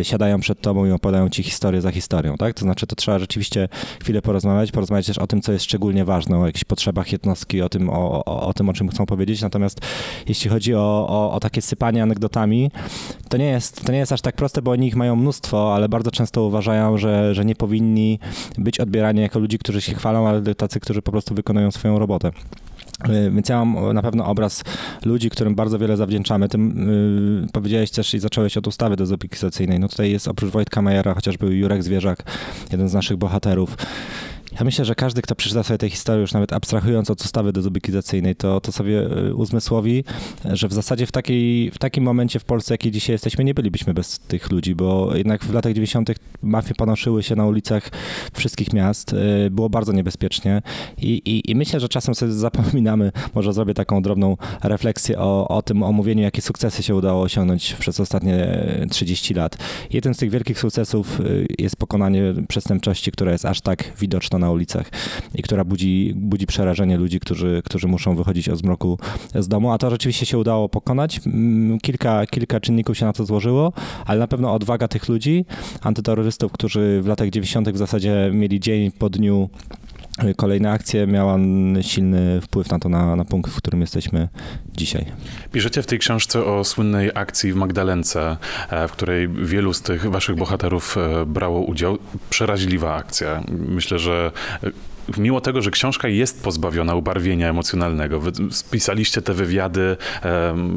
siadają 0.02 0.40
przed 0.40 0.60
tobą 0.60 0.86
i 0.86 0.90
opowiadają 0.90 1.28
ci 1.28 1.42
historię 1.42 1.80
za 1.80 1.90
historią, 1.90 2.36
tak? 2.36 2.54
To 2.54 2.60
znaczy, 2.60 2.86
to 2.86 2.96
trzeba 2.96 3.18
rzeczywiście 3.18 3.68
chwilę 4.02 4.22
porozmawiać, 4.22 4.72
porozmawiać 4.72 5.06
też 5.06 5.18
o 5.18 5.26
tym, 5.26 5.42
co 5.42 5.52
jest 5.52 5.64
szczególnie 5.64 6.04
ważne, 6.04 6.38
o 6.38 6.46
jakichś 6.46 6.64
potrzebach 6.64 7.12
jednostki, 7.12 7.62
o 7.62 7.68
tym, 7.68 7.90
o, 7.90 8.24
o, 8.24 8.46
o 8.46 8.54
tym, 8.54 8.68
o 8.68 8.72
czym 8.72 8.88
chcą 8.88 9.06
powiedzieć. 9.06 9.42
Natomiast 9.42 9.80
jeśli 10.28 10.50
chodzi 10.50 10.74
o, 10.74 11.06
o, 11.08 11.32
o 11.32 11.40
takie 11.40 11.62
sypanie 11.62 12.02
anegdotami, 12.02 12.70
to 13.28 13.36
nie, 13.36 13.46
jest, 13.46 13.84
to 13.84 13.92
nie 13.92 13.98
jest 13.98 14.12
aż 14.12 14.20
tak 14.20 14.36
proste, 14.36 14.62
bo 14.62 14.70
oni 14.70 14.86
ich 14.86 14.96
mają 14.96 15.16
mnóstwo, 15.16 15.74
ale 15.74 15.88
bardzo 15.88 16.10
często 16.10 16.42
uważają, 16.42 16.61
że, 16.98 17.34
że 17.34 17.44
nie 17.44 17.54
powinni 17.54 18.18
być 18.58 18.80
odbierani 18.80 19.20
jako 19.20 19.38
ludzi, 19.38 19.58
którzy 19.58 19.80
się 19.80 19.94
chwalą, 19.94 20.28
ale 20.28 20.54
tacy, 20.54 20.80
którzy 20.80 21.02
po 21.02 21.10
prostu 21.10 21.34
wykonują 21.34 21.70
swoją 21.70 21.98
robotę. 21.98 22.30
Y, 23.08 23.30
więc 23.30 23.48
ja 23.48 23.64
mam 23.64 23.94
na 23.94 24.02
pewno 24.02 24.26
obraz 24.26 24.64
ludzi, 25.04 25.30
którym 25.30 25.54
bardzo 25.54 25.78
wiele 25.78 25.96
zawdzięczamy. 25.96 26.48
Tym 26.48 26.88
yy, 27.42 27.52
powiedziałeś 27.52 27.90
też 27.90 28.14
i 28.14 28.18
zacząłeś 28.18 28.56
od 28.56 28.66
ustawy 28.66 28.96
dezopikizacyjnej. 28.96 29.80
No 29.80 29.88
tutaj 29.88 30.10
jest 30.10 30.28
oprócz 30.28 30.50
Wojtka 30.50 30.82
Majera 30.82 31.14
chociażby 31.14 31.56
Jurek 31.56 31.82
Zwierzak, 31.82 32.22
jeden 32.72 32.88
z 32.88 32.94
naszych 32.94 33.16
bohaterów. 33.16 33.76
Ja 34.58 34.64
myślę, 34.64 34.84
że 34.84 34.94
każdy, 34.94 35.22
kto 35.22 35.34
przeczyta 35.34 35.62
sobie 35.62 35.78
tę 35.78 35.90
historię, 35.90 36.20
już 36.20 36.32
nawet 36.32 36.52
abstrahując 36.52 37.10
od 37.10 37.20
ustawy 37.20 37.52
dezubikizacyjnej, 37.52 38.36
to, 38.36 38.60
to 38.60 38.72
sobie 38.72 39.18
y, 39.18 39.34
uzmysłowi, 39.34 40.04
że 40.44 40.68
w 40.68 40.72
zasadzie 40.72 41.06
w, 41.06 41.12
takiej, 41.12 41.70
w 41.70 41.78
takim 41.78 42.04
momencie 42.04 42.38
w 42.38 42.44
Polsce, 42.44 42.74
jaki 42.74 42.90
dzisiaj 42.90 43.14
jesteśmy, 43.14 43.44
nie 43.44 43.54
bylibyśmy 43.54 43.94
bez 43.94 44.18
tych 44.18 44.50
ludzi, 44.50 44.74
bo 44.74 45.16
jednak 45.16 45.44
w 45.44 45.54
latach 45.54 45.72
90. 45.72 46.10
mafie 46.42 46.74
panoszyły 46.74 47.22
się 47.22 47.36
na 47.36 47.46
ulicach 47.46 47.90
wszystkich 48.34 48.72
miast, 48.72 49.12
y, 49.12 49.50
było 49.50 49.70
bardzo 49.70 49.92
niebezpiecznie 49.92 50.62
i, 50.98 51.22
i, 51.24 51.50
i 51.50 51.54
myślę, 51.54 51.80
że 51.80 51.88
czasem 51.88 52.14
sobie 52.14 52.32
zapominamy, 52.32 53.12
może 53.34 53.52
zrobię 53.52 53.74
taką 53.74 54.02
drobną 54.02 54.36
refleksję 54.62 55.18
o, 55.18 55.48
o 55.48 55.62
tym 55.62 55.82
omówieniu, 55.82 56.22
jakie 56.22 56.42
sukcesy 56.42 56.82
się 56.82 56.94
udało 56.94 57.22
osiągnąć 57.22 57.74
przez 57.74 58.00
ostatnie 58.00 58.66
30 58.90 59.34
lat. 59.34 59.56
Jeden 59.90 60.14
z 60.14 60.16
tych 60.16 60.30
wielkich 60.30 60.58
sukcesów 60.58 61.20
jest 61.58 61.76
pokonanie 61.76 62.34
przestępczości, 62.48 63.12
która 63.12 63.32
jest 63.32 63.44
aż 63.44 63.60
tak 63.60 63.92
widoczna 63.98 64.41
na 64.42 64.50
ulicach 64.50 64.90
i 65.34 65.42
która 65.42 65.64
budzi, 65.64 66.12
budzi 66.16 66.46
przerażenie 66.46 66.96
ludzi, 66.96 67.20
którzy, 67.20 67.62
którzy 67.64 67.88
muszą 67.88 68.16
wychodzić 68.16 68.48
o 68.48 68.56
zmroku 68.56 68.98
z 69.34 69.48
domu, 69.48 69.72
a 69.72 69.78
to 69.78 69.90
rzeczywiście 69.90 70.26
się 70.26 70.38
udało 70.38 70.68
pokonać. 70.68 71.20
Mm, 71.26 71.78
kilka, 71.80 72.26
kilka 72.26 72.60
czynników 72.60 72.98
się 72.98 73.06
na 73.06 73.12
to 73.12 73.24
złożyło, 73.24 73.72
ale 74.06 74.18
na 74.18 74.26
pewno 74.26 74.54
odwaga 74.54 74.88
tych 74.88 75.08
ludzi, 75.08 75.44
antyterrorystów, 75.82 76.52
którzy 76.52 77.00
w 77.02 77.06
latach 77.06 77.30
90. 77.30 77.70
w 77.70 77.76
zasadzie 77.76 78.30
mieli 78.34 78.60
dzień 78.60 78.90
po 78.90 79.10
dniu 79.10 79.48
kolejne 80.36 80.70
akcje 80.70 81.06
miała 81.06 81.38
silny 81.82 82.40
wpływ 82.40 82.70
na 82.70 82.78
to, 82.78 82.88
na, 82.88 83.16
na 83.16 83.24
punkt, 83.24 83.50
w 83.50 83.56
którym 83.56 83.80
jesteśmy 83.80 84.28
dzisiaj. 84.74 85.06
Piszecie 85.52 85.82
w 85.82 85.86
tej 85.86 85.98
książce 85.98 86.44
o 86.44 86.64
słynnej 86.64 87.10
akcji 87.14 87.52
w 87.52 87.56
Magdalence, 87.56 88.36
e, 88.70 88.88
w 88.88 88.92
której 88.92 89.28
wielu 89.28 89.74
z 89.74 89.82
tych 89.82 90.10
waszych 90.10 90.36
bohaterów 90.36 90.96
e, 90.96 91.26
brało 91.26 91.60
udział. 91.60 91.98
Przeraźliwa 92.30 92.94
akcja. 92.94 93.42
Myślę, 93.48 93.98
że 93.98 94.32
mimo 95.18 95.40
tego, 95.40 95.62
że 95.62 95.70
książka 95.70 96.08
jest 96.08 96.42
pozbawiona 96.42 96.94
ubarwienia 96.94 97.48
emocjonalnego, 97.48 98.20
wy 98.20 98.32
spisaliście 98.50 99.22
te 99.22 99.34
wywiady, 99.34 99.96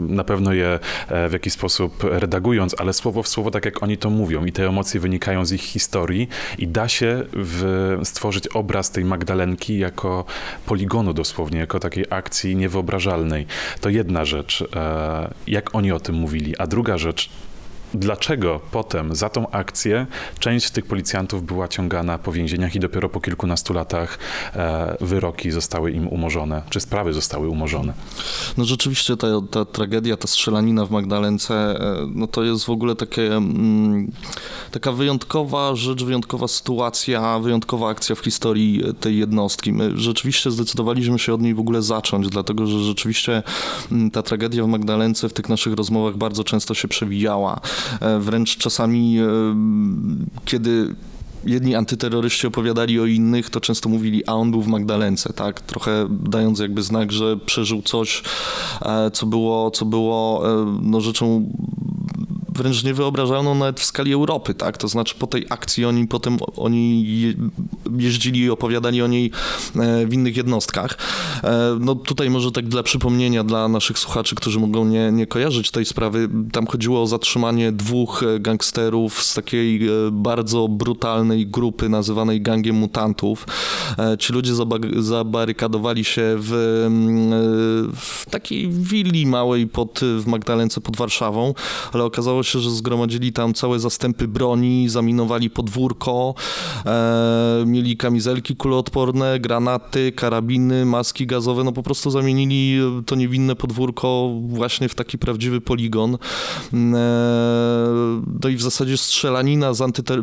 na 0.08 0.24
pewno 0.24 0.54
je 0.54 0.80
e, 1.08 1.30
w 1.30 1.34
jakiś 1.34 1.54
sposób 1.54 2.04
redagując, 2.04 2.76
ale 2.80 2.94
słowo 2.94 3.24
w 3.24 3.28
słowo, 3.28 3.52
tak 3.52 3.66
jak 3.66 3.84
oni 3.84 3.98
to 3.98 4.10
mówią 4.10 4.46
i 4.46 4.52
te 4.52 4.68
emocje 4.68 5.00
wynikają 5.00 5.46
z 5.46 5.52
ich 5.52 5.62
historii 5.62 6.28
i 6.58 6.68
da 6.68 6.88
się 6.88 7.24
stworzyć 8.04 8.48
obraz 8.48 8.92
tej 8.92 9.06
Magdalenki 9.06 9.78
jako 9.78 10.26
poligonu 10.66 11.14
dosłownie, 11.14 11.60
jako 11.60 11.80
takiej 11.80 12.06
akcji 12.10 12.56
niewyobrażalnej. 12.56 13.46
To 13.82 13.90
jedna 13.90 14.26
rzecz, 14.26 14.64
e, 14.76 15.34
jak 15.48 15.76
oni 15.76 15.92
o 15.92 16.00
tym 16.00 16.16
mówili, 16.16 16.58
a 16.58 16.68
druga 16.68 16.98
rzecz, 16.98 17.30
dlaczego 17.94 18.60
potem 18.72 19.16
za 19.16 19.30
tą 19.30 19.50
akcję 19.50 20.08
część 20.40 20.72
tych 20.72 20.86
policjantów 20.86 21.44
była 21.44 21.68
ciągana 21.68 22.18
po 22.18 22.32
więzieniach 22.32 22.76
i 22.76 22.80
dopiero 22.80 23.10
po 23.10 23.22
kilkunastu 23.22 23.74
latach 23.74 24.20
e, 24.56 24.98
wyroki 25.02 25.52
zostały 25.52 25.92
im 25.92 26.08
umorzone, 26.08 26.62
czy 26.70 26.80
sprawy 26.80 27.14
zostały 27.14 27.50
umorzone. 27.50 27.94
No 28.58 28.66
rzeczywiście 28.66 29.18
ta, 29.18 29.28
ta 29.52 29.66
tragedia, 29.66 30.18
ta 30.18 30.28
strzelanina 30.28 30.86
w 30.86 30.92
Magdalence, 30.92 31.54
e, 31.54 32.08
no 32.16 32.28
to 32.28 32.44
jest 32.44 32.66
w 32.66 32.70
ogóle 32.70 32.96
takie, 32.96 33.36
mm, 33.36 34.12
taka 34.76 34.92
wyjątkowa 34.92 35.76
rzecz, 35.76 36.04
wyjątkowa 36.04 36.48
sytuacja, 36.48 37.40
wyjątkowa 37.40 37.90
akcja 37.90 38.16
w 38.16 38.20
historii 38.20 38.84
tej 39.00 39.18
jednostki. 39.18 39.74
My 39.74 39.92
rzeczywiście 39.96 40.52
zdecydowaliśmy 40.52 41.20
się 41.20 41.34
od 41.34 41.42
niej 41.42 41.54
w 41.54 41.60
ogóle 41.60 41.82
zacząć, 41.82 42.30
dlatego 42.30 42.68
że 42.68 42.80
rzeczywiście 42.80 43.44
mm, 43.92 44.12
ta 44.12 44.24
tragedia 44.24 44.64
w 44.64 44.68
Magdalence 44.68 45.30
w 45.30 45.34
tych 45.34 45.50
naszych 45.50 45.74
rozmowach 45.74 46.18
bardzo 46.18 46.44
często 46.44 46.74
się 46.74 46.88
przewijała. 46.88 47.60
E, 48.02 48.20
wręcz 48.20 48.58
czasami, 48.58 49.20
e, 49.20 49.26
kiedy 50.46 50.96
jedni 51.46 51.76
antyterroryści 51.76 52.48
opowiadali 52.48 53.00
o 53.00 53.06
innych, 53.06 53.50
to 53.50 53.62
często 53.62 53.90
mówili, 53.90 54.26
a 54.26 54.34
on 54.34 54.52
był 54.52 54.62
w 54.62 54.68
Magdalence, 54.68 55.34
tak? 55.34 55.62
Trochę 55.62 56.08
dając 56.10 56.60
jakby 56.60 56.84
znak, 56.84 57.12
że 57.12 57.38
przeżył 57.38 57.82
coś, 57.82 58.24
e, 58.82 59.12
co 59.12 59.26
było, 59.26 59.72
co 59.72 59.86
było 59.86 60.44
no, 60.82 61.02
rzeczą 61.02 61.50
wręcz 62.56 62.84
niewyobrażalną 62.84 63.56
nawet 63.56 63.80
w 63.80 63.86
skali 63.86 64.14
Europy, 64.14 64.54
tak? 64.54 64.78
To 64.78 64.88
znaczy 64.88 65.16
po 65.16 65.28
tej 65.28 65.46
akcji 65.50 65.86
oni 65.86 66.08
potem 66.08 66.38
oni 66.58 67.36
jeździli 67.98 68.40
i 68.40 68.50
opowiadali 68.50 69.02
o 69.02 69.08
niej 69.08 69.32
w 70.06 70.14
innych 70.14 70.38
jednostkach. 70.38 70.98
No 71.80 71.96
tutaj 71.96 72.30
może 72.30 72.52
tak 72.52 72.68
dla 72.68 72.84
przypomnienia 72.84 73.44
dla 73.44 73.68
naszych 73.68 74.00
słuchaczy, 74.00 74.36
którzy 74.36 74.60
mogą 74.60 74.86
nie, 74.86 75.12
nie 75.12 75.28
kojarzyć 75.28 75.72
tej 75.72 75.86
sprawy, 75.86 76.30
tam 76.52 76.68
chodziło 76.68 77.02
o 77.02 77.08
zatrzymanie 77.08 77.72
dwóch 77.72 78.24
gangsterów 78.40 79.24
z 79.24 79.34
takiej 79.34 79.82
bardzo 80.12 80.68
brutalnej 80.68 81.48
grupy 81.48 81.90
nazywanej 81.90 82.42
gangiem 82.42 82.76
mutantów. 82.76 83.48
Ci 84.20 84.34
ludzie 84.34 84.54
zabarykadowali 84.98 86.06
się 86.06 86.22
w, 86.40 86.52
w 87.96 88.30
takiej 88.30 88.70
willi 88.70 89.26
małej 89.26 89.68
pod, 89.68 90.00
w 90.20 90.28
Magdalence 90.28 90.82
pod 90.82 90.98
Warszawą, 90.98 91.54
ale 91.94 92.04
okazało 92.04 92.44
się, 92.44 92.60
że 92.60 92.72
zgromadzili 92.72 93.34
tam 93.34 93.54
całe 93.54 93.80
zastępy 93.80 94.28
broni, 94.28 94.90
zaminowali 94.90 95.50
podwórko, 95.50 96.36
e, 96.86 97.64
mieli 97.76 97.98
kamizelki 97.98 98.56
kuloodporne, 98.56 99.40
granaty, 99.40 100.12
karabiny, 100.12 100.86
maski 100.86 101.28
gazowe, 101.28 101.64
no 101.64 101.72
po 101.72 101.84
prostu 101.84 102.12
zamienili 102.12 102.80
to 103.06 103.16
niewinne 103.16 103.56
podwórko 103.56 104.32
właśnie 104.48 104.90
w 104.90 104.96
taki 104.96 105.18
prawdziwy 105.18 105.62
poligon. 105.62 106.14
E, 106.14 106.18
no 108.44 108.50
i 108.50 108.56
w 108.56 108.62
zasadzie 108.62 108.98
strzelanina 108.98 109.72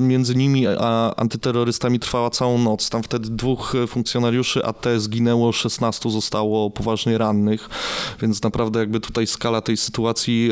między 0.01 0.35
nimi 0.35 0.67
a 0.67 1.15
antyterrorystami 1.17 1.99
trwała 1.99 2.31
całą 2.31 2.59
noc. 2.59 2.91
Tam 2.91 3.03
wtedy 3.03 3.31
dwóch 3.31 3.75
funkcjonariuszy 3.89 4.65
AT 4.65 4.87
zginęło, 4.97 5.53
16 5.53 6.11
zostało 6.11 6.71
poważnie 6.71 7.19
rannych, 7.19 7.69
więc 8.23 8.43
naprawdę 8.43 8.81
jakby 8.81 9.01
tutaj 9.01 9.27
skala 9.27 9.61
tej 9.61 9.77
sytuacji 9.77 10.51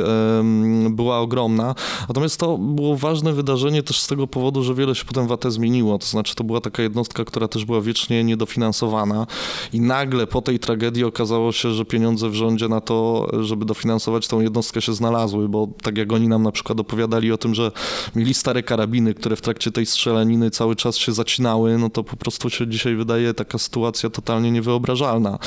była 0.91 1.19
ogromna. 1.19 1.75
Natomiast 2.09 2.41
to 2.41 2.59
było 2.59 2.97
ważne 2.97 3.33
wydarzenie 3.33 3.83
też 3.83 4.01
z 4.01 4.07
tego 4.07 4.27
powodu, 4.27 4.63
że 4.63 4.75
wiele 4.75 4.95
się 4.95 5.05
potem 5.05 5.27
w 5.27 5.33
AT 5.33 5.45
zmieniło. 5.49 5.99
To 5.99 6.07
znaczy 6.07 6.35
to 6.35 6.45
była 6.45 6.61
taka 6.61 6.83
jednostka, 6.91 7.25
która 7.25 7.49
też 7.49 7.65
była 7.65 7.81
wiecznie 7.81 8.25
niedofinansowana 8.25 9.27
i 9.73 9.81
nagle 9.81 10.27
po 10.27 10.43
tej 10.43 10.59
tragedii 10.59 11.05
okazało 11.05 11.53
się, 11.53 11.73
że 11.73 11.85
pieniądze 11.85 12.31
w 12.31 12.35
rządzie 12.35 12.69
na 12.69 12.81
to, 12.81 13.29
żeby 13.41 13.65
dofinansować 13.65 14.29
tą 14.29 14.41
jednostkę 14.41 14.83
się 14.83 14.95
znalazły, 14.95 15.49
bo 15.49 15.69
tak 15.83 15.99
jak 15.99 16.13
oni 16.13 16.29
nam 16.29 16.43
na 16.43 16.53
przykład 16.53 16.81
opowiadali 16.81 17.33
o 17.33 17.39
tym, 17.39 17.55
że 17.55 17.73
mieli 18.15 18.35
stare 18.35 18.63
karabiny, 18.63 19.15
które 19.15 19.37
w 19.37 19.41
trakcie 19.41 19.71
tej 19.71 19.87
strzelaniny 19.87 20.51
cały 20.51 20.77
czas 20.77 20.97
się 20.97 21.13
zacinały, 21.13 21.79
no 21.79 21.91
to 21.91 22.05
po 22.05 22.17
prostu 22.17 22.51
się 22.51 22.69
dzisiaj 22.69 22.97
wydaje 22.97 23.35
taka 23.35 23.59
sytuacja 23.59 24.11
totalnie 24.11 24.51
niewyobrażalna. 24.51 25.39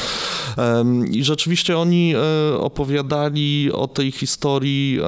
I 1.11 1.23
rzeczywiście 1.23 1.77
oni 1.77 2.13
e, 2.15 2.57
opowiadali 2.57 3.71
o 3.71 3.87
tej 3.87 4.11
historii 4.11 4.99
e, 5.01 5.07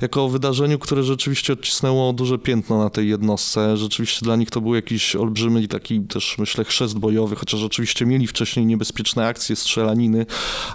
jako 0.00 0.24
o 0.24 0.28
wydarzeniu, 0.28 0.78
które 0.78 1.02
rzeczywiście 1.02 1.52
odcisnęło 1.52 2.12
duże 2.12 2.38
piętno 2.38 2.78
na 2.78 2.90
tej 2.90 3.08
jednostce. 3.08 3.76
Rzeczywiście 3.76 4.24
dla 4.24 4.36
nich 4.36 4.50
to 4.50 4.60
był 4.60 4.74
jakiś 4.74 5.13
olbrzymi 5.16 5.68
taki 5.68 6.00
też 6.00 6.38
myślę 6.38 6.64
chrzest 6.64 6.98
bojowy, 6.98 7.36
chociaż 7.36 7.62
oczywiście 7.62 8.06
mieli 8.06 8.26
wcześniej 8.26 8.66
niebezpieczne 8.66 9.26
akcje, 9.26 9.56
strzelaniny, 9.56 10.26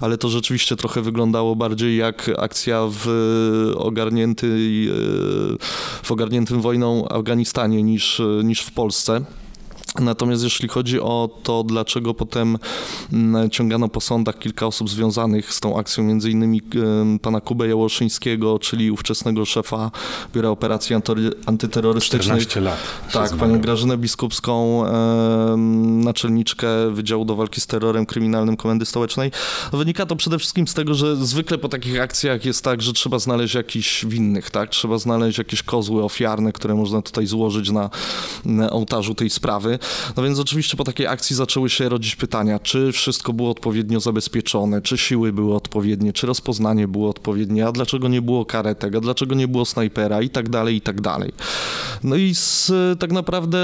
ale 0.01 0.17
to 0.17 0.29
rzeczywiście 0.29 0.75
trochę 0.75 1.01
wyglądało 1.01 1.55
bardziej 1.55 1.97
jak 1.97 2.31
akcja 2.37 2.87
w 2.91 3.07
ogarnięty, 3.75 4.47
w 6.03 6.11
ogarniętym 6.11 6.61
wojną 6.61 7.09
Afganistanie 7.09 7.83
niż, 7.83 8.21
niż 8.43 8.61
w 8.61 8.71
Polsce. 8.71 9.21
Natomiast 9.99 10.43
jeśli 10.43 10.69
chodzi 10.69 10.99
o 10.99 11.29
to, 11.43 11.63
dlaczego 11.63 12.13
potem 12.13 12.57
mm, 13.13 13.49
ciągano 13.49 13.89
po 13.89 14.01
sądach 14.01 14.39
kilka 14.39 14.65
osób 14.65 14.89
związanych 14.89 15.53
z 15.53 15.59
tą 15.59 15.77
akcją, 15.77 16.03
między 16.03 16.31
innymi 16.31 16.61
pana 17.21 17.41
Kubę 17.41 17.67
Jałoszyńskiego, 17.67 18.59
czyli 18.59 18.91
ówczesnego 18.91 19.45
szefa 19.45 19.91
Biura 20.33 20.49
Operacji 20.49 20.95
Antyterrorystycznych. 21.45 22.47
14 22.47 22.61
lat. 22.61 22.77
Tak, 23.11 23.39
panią 23.39 23.59
Grażynę 23.59 23.97
Biskupską, 23.97 24.83
naczelniczkę 25.77 26.67
Wydziału 26.91 27.25
do 27.25 27.35
Walki 27.35 27.61
z 27.61 27.67
Terrorem 27.67 28.05
Kryminalnym 28.05 28.57
Komendy 28.57 28.85
Stołecznej. 28.85 29.31
Wynika 29.73 30.05
to 30.05 30.15
przede 30.15 30.39
wszystkim 30.39 30.67
z 30.67 30.73
tego, 30.73 30.93
że 30.93 31.15
zwykle 31.15 31.57
po 31.57 31.69
takich 31.69 32.01
akcjach 32.01 32.45
jest 32.45 32.63
tak, 32.63 32.81
że 32.81 32.93
trzeba 32.93 33.19
znaleźć 33.19 33.55
jakichś 33.55 34.05
winnych, 34.05 34.51
tak? 34.51 34.69
Trzeba 34.69 34.97
znaleźć 34.97 35.37
jakieś 35.37 35.63
kozły 35.63 36.03
ofiarne, 36.03 36.53
które 36.53 36.75
można 36.75 37.01
tutaj 37.01 37.25
złożyć 37.25 37.69
na, 37.69 37.89
na 38.45 38.69
ołtarzu 38.69 39.15
tej 39.15 39.29
sprawy. 39.29 39.78
No 40.17 40.23
więc 40.23 40.39
oczywiście 40.39 40.77
po 40.77 40.83
takiej 40.83 41.07
akcji 41.07 41.35
zaczęły 41.35 41.69
się 41.69 41.89
rodzić 41.89 42.15
pytania, 42.15 42.59
czy 42.59 42.91
wszystko 42.91 43.33
było 43.33 43.51
odpowiednio 43.51 43.99
zabezpieczone, 43.99 44.81
czy 44.81 44.97
siły 44.97 45.33
były 45.33 45.55
odpowiednie, 45.55 46.13
czy 46.13 46.27
rozpoznanie 46.27 46.87
było 46.87 47.09
odpowiednie, 47.09 47.67
a 47.67 47.71
dlaczego 47.71 48.07
nie 48.07 48.21
było 48.21 48.45
karetek, 48.45 48.95
a 48.95 48.99
dlaczego 48.99 49.35
nie 49.35 49.47
było 49.47 49.65
snajpera 49.65 50.21
i 50.21 50.29
tak 50.29 50.49
dalej, 50.49 50.75
i 50.75 50.81
tak 50.81 51.01
dalej. 51.01 51.31
No 52.03 52.15
i 52.15 52.35
z, 52.35 52.71
tak 52.99 53.11
naprawdę, 53.11 53.59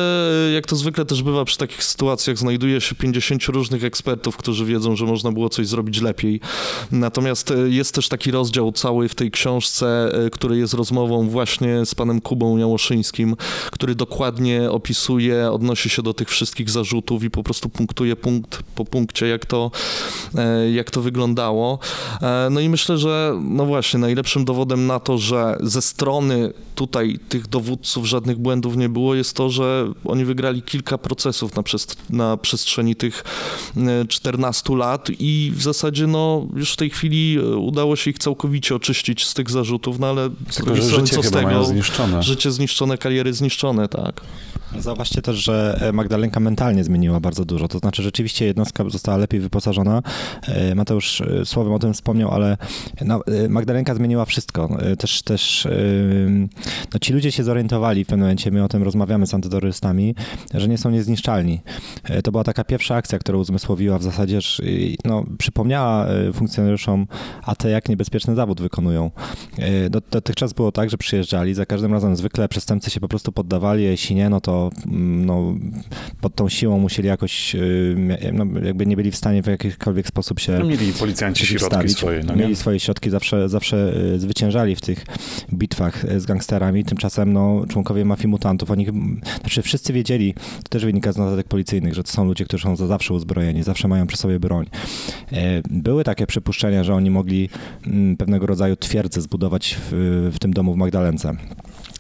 jak 0.54 0.68
to 0.68 0.76
zwykle 0.76 1.06
też 1.06 1.24
bywa 1.24 1.46
przy 1.46 1.58
takich 1.58 1.84
sytuacjach, 1.84 2.38
znajduje 2.38 2.82
się 2.82 2.96
50 2.96 3.44
różnych 3.44 3.84
ekspertów, 3.84 4.38
którzy 4.38 4.66
wiedzą, 4.66 4.96
że 4.96 5.06
można 5.06 5.32
było 5.32 5.50
coś 5.50 5.68
zrobić 5.68 6.02
lepiej. 6.02 6.40
Natomiast 6.92 7.52
e, 7.52 7.70
jest 7.70 7.96
też 7.96 8.10
taki 8.10 8.32
rozdział 8.32 8.72
cały 8.72 9.10
w 9.10 9.16
tej 9.16 9.32
książce, 9.32 10.12
e, 10.26 10.30
który 10.30 10.58
jest 10.58 10.74
rozmową 10.74 11.30
właśnie 11.30 11.86
z 11.86 11.96
panem 11.96 12.22
Kubą 12.22 12.58
Jałoszyńskim, 12.58 13.36
który 13.72 13.96
dokładnie 13.96 14.72
opisuje, 14.72 15.52
odnosi 15.52 15.90
się 15.90 16.02
do 16.06 16.14
tych 16.14 16.30
wszystkich 16.30 16.70
zarzutów 16.70 17.24
i 17.24 17.30
po 17.30 17.44
prostu 17.44 17.70
punktuje 17.70 18.16
punkt 18.16 18.64
po 18.76 18.86
punkcie, 18.86 19.28
jak 19.28 19.46
to, 19.46 19.72
e, 20.36 20.72
jak 20.72 20.92
to 20.92 21.02
wyglądało. 21.02 21.80
E, 22.22 22.48
no 22.52 22.60
i 22.60 22.70
myślę, 22.70 22.98
że 22.98 23.40
no 23.44 23.66
właśnie, 23.66 24.00
najlepszym 24.00 24.46
dowodem 24.46 24.88
na 24.88 25.00
to, 25.00 25.18
że 25.18 25.58
ze 25.64 25.82
strony 25.82 26.54
tutaj 26.76 27.20
tych 27.30 27.48
dowódców 27.48 28.06
żadnych 28.06 28.38
błędów 28.38 28.78
nie 28.78 28.90
było, 28.90 29.16
jest 29.16 29.34
to, 29.36 29.50
że 29.50 29.94
oni 30.06 30.26
wygrali 30.26 30.62
kilka 30.62 30.98
procesów 30.98 31.56
na, 31.56 31.64
przest 31.64 31.98
na 32.10 32.38
przestrzeni 32.38 32.96
tych 32.96 33.24
14 34.10 34.74
e, 34.74 34.78
lat 34.78 35.08
i 35.20 35.52
w 35.56 35.62
zasadzie 35.62 36.08
no 36.08 36.48
już 36.56 36.74
w 36.74 36.78
tej 36.78 36.90
chwili 36.90 37.40
udało 37.40 37.96
się 37.96 38.12
ich 38.12 38.20
całkowicie 38.20 38.76
oczyścić 38.76 39.26
z 39.26 39.34
tych 39.34 39.50
zarzutów, 39.50 40.00
no 40.00 40.08
ale 40.08 40.30
Tylko, 40.56 40.76
że 40.76 40.82
życie 40.82 41.16
co 41.16 41.24
z 41.24 41.32
tego? 41.32 41.66
Zniszczone. 41.66 42.24
Życie 42.24 42.52
zniszczone, 42.52 42.98
kariery 42.98 43.34
zniszczone, 43.34 43.88
tak. 43.88 44.22
Zauważcie 44.80 45.22
też, 45.22 45.36
że 45.36 45.80
Magdalenka 45.94 46.40
mentalnie 46.40 46.84
zmieniła 46.84 47.20
bardzo 47.20 47.46
dużo. 47.46 47.68
To 47.68 47.80
znaczy, 47.80 48.04
rzeczywiście 48.04 48.46
jednostka 48.46 48.90
została 48.90 49.18
lepiej 49.18 49.40
wyposażona. 49.40 50.02
E, 50.48 50.76
Mateusz 50.76 51.22
e, 51.22 51.46
słowem 51.46 51.74
o 51.74 51.80
tym 51.80 51.94
wspomniał, 51.94 52.32
ale 52.32 52.58
no, 53.02 53.22
e, 53.26 53.50
Magdalenka 53.50 53.96
zmieniła 53.96 54.26
wszystko. 54.26 54.78
Też, 55.00 55.22
też 55.22 55.68
no, 56.94 57.00
ci 57.00 57.14
ludzie 57.14 57.32
się 57.32 57.44
zorientowali 57.44 58.04
w 58.04 58.08
pewnym 58.08 58.26
momencie, 58.26 58.52
my 58.52 58.64
o 58.64 58.68
tym 58.68 58.84
rozmawiamy 58.84 59.28
z 59.28 59.34
antyterrorystami, 59.34 60.16
że 60.54 60.68
nie 60.68 60.78
są 60.78 60.90
niezniszczalni. 60.90 61.62
To 62.24 62.32
była 62.32 62.44
taka 62.44 62.64
pierwsza 62.64 62.96
akcja, 62.96 63.20
która 63.20 63.38
uzmysłowiła 63.38 63.98
w 63.98 64.04
zasadzie, 64.04 64.40
no, 65.06 65.26
przypomniała 65.38 66.08
funkcjonariuszom 66.34 67.08
AT, 67.44 67.64
jak 67.64 67.90
niebezpieczny 67.90 68.36
zawód 68.36 68.62
wykonują. 68.62 69.12
Dotychczas 70.10 70.54
było 70.54 70.72
tak, 70.72 70.90
że 70.90 70.98
przyjeżdżali, 70.98 71.54
za 71.54 71.66
każdym 71.66 71.94
razem 71.94 72.16
zwykle 72.16 72.50
przestępcy 72.50 72.92
się 72.92 73.00
po 73.00 73.08
prostu 73.08 73.32
poddawali, 73.32 73.84
jeśli 73.84 74.16
nie, 74.16 74.30
no 74.30 74.42
to 74.42 74.65
no, 75.26 75.56
pod 76.22 76.36
tą 76.36 76.50
siłą 76.50 76.80
musieli 76.80 77.08
jakoś, 77.08 77.56
y, 77.56 77.96
no, 78.34 78.46
jakby 78.64 78.86
nie 78.86 78.96
byli 78.96 79.12
w 79.12 79.16
stanie 79.16 79.44
w 79.44 79.48
jakikolwiek 79.48 80.08
sposób 80.08 80.40
się 80.40 80.60
no, 80.60 80.66
Mieli 80.66 80.94
policjanci 80.94 81.46
środki 81.46 81.90
swoje. 81.90 82.24
No, 82.24 82.36
mieli 82.36 82.56
swoje 82.56 82.80
środki, 82.80 83.10
zawsze, 83.10 83.50
zawsze 83.50 83.94
y, 84.16 84.20
zwyciężali 84.20 84.76
w 84.76 84.82
tych 84.82 85.06
bitwach 85.54 86.06
y, 86.06 86.20
z 86.20 86.26
gangsterami. 86.26 86.86
Tymczasem 86.86 87.34
no, 87.34 87.66
członkowie 87.70 88.06
mafii 88.06 88.28
mutantów, 88.28 88.72
oni, 88.72 88.88
znaczy 89.40 89.62
wszyscy 89.62 89.94
wiedzieli, 89.94 90.34
to 90.34 90.70
też 90.70 90.86
wynika 90.86 91.12
z 91.12 91.18
notatek 91.18 91.48
policyjnych, 91.48 91.94
że 91.94 92.04
to 92.04 92.12
są 92.12 92.26
ludzie, 92.26 92.46
którzy 92.46 92.64
są 92.64 92.76
za 92.76 92.88
zawsze 92.88 93.14
uzbrojeni, 93.14 93.64
zawsze 93.64 93.88
mają 93.88 94.08
przy 94.08 94.18
sobie 94.18 94.40
broń. 94.40 94.66
Były 95.70 96.04
takie 96.04 96.28
przypuszczenia, 96.28 96.84
że 96.84 96.96
oni 96.96 97.12
mogli 97.12 97.50
mm, 97.88 98.18
pewnego 98.18 98.46
rodzaju 98.46 98.76
twierdzę 98.76 99.22
zbudować 99.22 99.78
w, 99.92 100.30
w 100.34 100.40
tym 100.40 100.54
domu 100.54 100.74
w 100.74 100.78
Magdalence. 100.78 101.36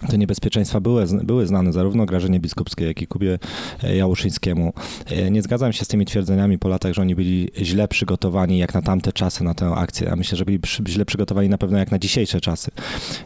Te 0.10 0.18
niebezpieczeństwa 0.18 0.80
były, 0.80 1.06
były 1.24 1.48
znane 1.48 1.74
zarówno 1.74 2.06
Grażynie 2.06 2.40
Biskupskiej, 2.40 2.88
jak 2.88 3.02
i 3.02 3.08
Kubie 3.08 3.40
e, 3.84 3.96
Jałuszyńskiemu. 3.96 4.74
E, 5.06 5.32
nie 5.32 5.42
zgadzam 5.42 5.74
się 5.74 5.86
z 5.86 5.88
tymi 5.88 6.06
twierdzeniami 6.06 6.58
po 6.58 6.68
latach, 6.68 6.94
że 6.94 7.02
oni 7.02 7.16
byli 7.16 7.50
źle 7.58 7.88
przygotowani 7.88 8.58
jak 8.58 8.74
na 8.74 8.82
tamte 8.82 9.14
czasy 9.14 9.44
na 9.44 9.54
tę 9.54 9.70
akcję. 9.70 10.08
Ja 10.08 10.16
myślę, 10.16 10.38
że 10.38 10.46
byli 10.46 10.60
źle 10.88 11.06
przygotowani 11.06 11.50
na 11.50 11.58
pewno 11.58 11.78
jak 11.78 11.92
na 11.92 12.00
dzisiejsze 12.00 12.42
czasy. 12.42 12.72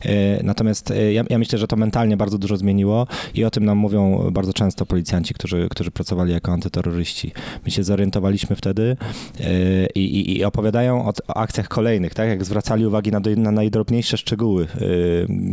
E, 0.06 0.44
natomiast 0.44 0.94
ja, 1.14 1.24
ja 1.30 1.38
myślę, 1.40 1.60
że 1.60 1.68
to 1.68 1.76
mentalnie 1.76 2.18
bardzo 2.18 2.38
dużo 2.38 2.58
zmieniło 2.58 3.08
i 3.34 3.46
o 3.46 3.52
tym 3.52 3.66
nam 3.66 3.78
mówią 3.78 4.30
bardzo 4.32 4.54
często 4.54 4.86
policjanci, 4.86 5.34
którzy, 5.34 5.68
którzy 5.72 5.92
pracowali 5.92 6.34
jako 6.34 6.52
antyterroryści. 6.52 7.32
My 7.66 7.72
się 7.72 7.84
zorientowaliśmy 7.84 8.56
wtedy 8.56 8.98
i, 9.96 10.00
i, 10.00 10.38
i 10.38 10.44
opowiadają 10.44 11.06
o, 11.06 11.14
o, 11.28 11.38
akcjach 11.38 11.68
kolejnych, 11.68 12.14
tak? 12.14 12.30
Jak 12.30 12.46
zwracali 12.46 12.86
uwagi 12.86 13.12
na, 13.12 13.20
na 13.38 13.52
najdrobniejsze 13.52 14.18
szczegóły, 14.18 14.68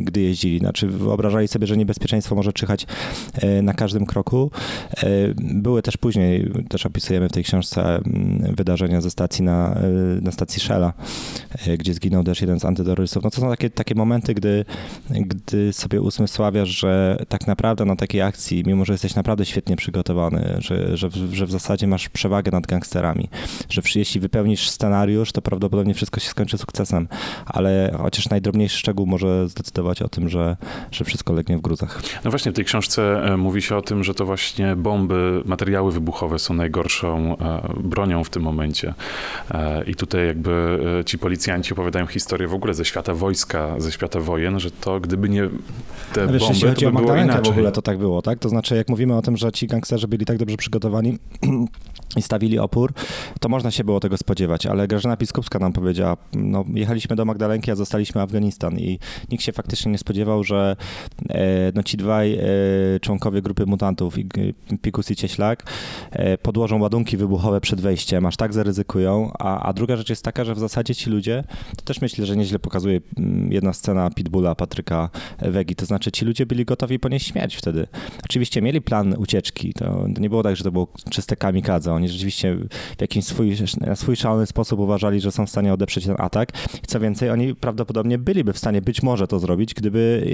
gdy 0.04 0.20
jeździli. 0.20 0.58
Znaczy 0.58 0.88
wyobrażali 0.96 1.48
sobie, 1.48 1.66
że 1.66 1.76
niebezpieczeństwo 1.76 2.34
może 2.34 2.52
czyhać 2.52 2.86
e, 3.34 3.62
na 3.62 3.74
każdym 3.74 4.06
kroku. 4.06 4.50
E, 4.96 5.06
były 5.36 5.82
też 5.82 5.96
później, 5.96 6.52
też 6.68 6.86
opisujemy 6.86 7.28
w 7.28 7.32
tej 7.32 7.44
książce 7.44 8.00
wydarzenia 8.56 9.00
ze 9.00 9.10
stacji 9.10 9.44
na, 9.44 9.74
e, 9.74 9.80
na 10.20 10.32
stacji 10.32 10.60
Shella, 10.60 10.92
gdzie 11.78 11.94
zginął 11.94 12.24
też 12.24 12.40
jeden 12.40 12.60
z 12.60 12.64
antyterrorystów. 12.64 13.24
No 13.24 13.30
to 13.30 13.40
są 13.40 13.50
takie, 13.50 13.70
takie 13.70 13.94
momenty, 13.94 14.34
gdy, 14.34 14.64
gdy 15.10 15.72
sobie 15.72 16.00
usmysławiasz, 16.00 16.68
że 16.68 17.24
tak 17.28 17.46
naprawdę 17.46 17.84
na 17.84 17.96
takiej 17.96 18.22
akcji, 18.22 18.62
mimo 18.66 18.84
że 18.84 18.92
jesteś 18.92 19.14
naprawdę 19.14 19.44
świetnie 19.44 19.76
przygotowany, 19.76 20.56
że, 20.58 20.96
że, 20.96 21.10
że 21.32 21.46
w 21.46 21.50
zasadzie 21.50 21.86
masz 21.86 22.08
przewagę 22.08 22.50
nad 22.50 22.66
gangsterami, 22.66 23.28
że 23.68 23.82
jeśli 23.94 24.20
wypełnisz 24.20 24.70
scenariusz, 24.70 25.32
to 25.32 25.42
prawdopodobnie 25.42 25.94
wszystko 25.94 26.20
się 26.20 26.28
skończy 26.28 26.58
sukcesem, 26.58 27.08
ale 27.46 27.96
chociaż 28.02 28.28
najdrobniejszy 28.28 28.78
szczegół 28.78 29.06
może 29.06 29.48
zdecydować 29.48 30.02
o 30.02 30.08
tym, 30.08 30.28
że, 30.28 30.56
że 30.90 31.04
wszystko 31.04 31.32
legnie 31.32 31.58
w 31.58 31.60
gruzach. 31.60 32.02
No 32.24 32.30
właśnie, 32.30 32.52
w 32.52 32.54
tej 32.54 32.64
książce 32.64 33.24
e, 33.24 33.36
mówi 33.36 33.62
się 33.62 33.76
o 33.76 33.82
tym, 33.82 34.04
że 34.04 34.14
to 34.14 34.26
właśnie 34.26 34.76
bomby, 34.76 35.42
materiały 35.44 35.92
wybuchowe 35.92 36.38
są 36.38 36.54
najgorszą 36.54 37.38
e, 37.38 37.62
bronią 37.82 38.24
w 38.24 38.30
tym 38.30 38.42
momencie. 38.42 38.94
E, 39.50 39.84
I 39.84 39.94
tutaj 39.94 40.26
jakby 40.26 40.78
ci 41.06 41.18
policjanci 41.18 41.72
opowiadają 41.72 42.06
historię 42.06 42.48
w 42.48 42.54
ogóle 42.54 42.74
ze 42.74 42.84
świata 42.84 43.14
wojska, 43.14 43.80
ze 43.80 43.92
świata 43.92 44.20
wojen, 44.20 44.60
że 44.60 44.70
to 44.70 45.00
gdyby 45.00 45.28
nie 45.28 45.48
te 46.12 46.26
wiesz, 46.26 46.40
bomby, 46.40 46.54
jeśli 46.54 46.68
chodzi 46.68 46.84
to 46.84 46.92
by 46.92 46.98
o 46.98 47.00
było 47.00 47.16
inaczej. 47.16 47.44
w 47.44 47.48
ogóle 47.48 47.72
to 47.72 47.82
tak 47.82 47.98
było, 47.98 48.22
tak? 48.22 48.38
To 48.38 48.48
znaczy, 48.48 48.76
jak 48.76 48.88
mówimy 48.88 49.16
o 49.16 49.22
tym, 49.22 49.36
że 49.36 49.52
ci 49.52 49.66
gangsterzy 49.66 50.08
byli 50.08 50.26
tak 50.26 50.38
dobrze 50.38 50.56
przygotowani, 50.56 51.18
i 52.16 52.22
stawili 52.22 52.58
opór, 52.58 52.92
to 53.40 53.48
można 53.56 53.70
się 53.70 53.84
było 53.84 54.00
tego 54.00 54.16
spodziewać, 54.16 54.66
ale 54.66 54.88
Grażyna 54.88 55.16
Piskupska 55.16 55.58
nam 55.58 55.72
powiedziała, 55.72 56.16
no 56.32 56.64
jechaliśmy 56.74 57.16
do 57.16 57.24
Magdalenki, 57.24 57.70
a 57.70 57.74
zostaliśmy 57.74 58.20
Afganistan 58.20 58.78
i 58.78 58.98
nikt 59.30 59.44
się 59.44 59.52
faktycznie 59.52 59.92
nie 59.92 59.98
spodziewał, 59.98 60.44
że 60.44 60.76
e, 61.28 61.72
no, 61.74 61.82
ci 61.82 61.96
dwaj 61.96 62.34
e, 62.34 62.44
członkowie 63.00 63.42
grupy 63.42 63.66
mutantów, 63.66 64.14
Pikus 64.82 65.10
i 65.10 65.16
Cieślak, 65.16 65.72
e, 66.10 66.38
podłożą 66.38 66.80
ładunki 66.80 67.16
wybuchowe 67.16 67.60
przed 67.60 67.80
wejściem, 67.80 68.26
aż 68.26 68.36
tak 68.36 68.54
zaryzykują, 68.54 69.32
a, 69.38 69.62
a 69.62 69.72
druga 69.72 69.96
rzecz 69.96 70.10
jest 70.10 70.24
taka, 70.24 70.44
że 70.44 70.54
w 70.54 70.58
zasadzie 70.58 70.94
ci 70.94 71.10
ludzie, 71.10 71.44
to 71.76 71.84
też 71.84 72.00
myślę, 72.00 72.26
że 72.26 72.36
nieźle 72.36 72.58
pokazuje 72.58 73.00
mm, 73.18 73.52
jedna 73.52 73.72
scena 73.72 74.10
Pitbulla, 74.10 74.54
Patryka 74.54 75.10
Wegi, 75.38 75.74
to 75.74 75.86
znaczy 75.86 76.12
ci 76.12 76.24
ludzie 76.24 76.46
byli 76.46 76.64
gotowi 76.64 76.98
ponieść 76.98 77.26
śmierć 77.26 77.56
wtedy. 77.56 77.86
Oczywiście 78.24 78.62
mieli 78.62 78.80
plan 78.80 79.14
ucieczki, 79.18 79.72
to, 79.72 80.06
nie 80.20 80.28
było 80.28 80.42
tak, 80.42 80.56
że 80.56 80.64
to 80.64 80.72
było 80.72 80.88
czyste 81.10 81.36
kamikadze, 81.36 81.92
oni 81.92 82.08
rzeczywiście 82.08 82.56
w 82.98 83.00
jakiś 83.00 83.24
swój, 83.24 83.45
swój 83.94 84.16
szalony 84.16 84.46
sposób 84.46 84.80
uważali, 84.80 85.20
że 85.20 85.32
są 85.32 85.46
w 85.46 85.50
stanie 85.50 85.72
odeprzeć 85.72 86.06
ten 86.06 86.16
atak. 86.18 86.52
Co 86.86 87.00
więcej, 87.00 87.30
oni 87.30 87.54
prawdopodobnie 87.54 88.18
byliby 88.18 88.52
w 88.52 88.58
stanie 88.58 88.82
być 88.82 89.02
może 89.02 89.26
to 89.26 89.38
zrobić, 89.38 89.74
gdyby 89.74 90.26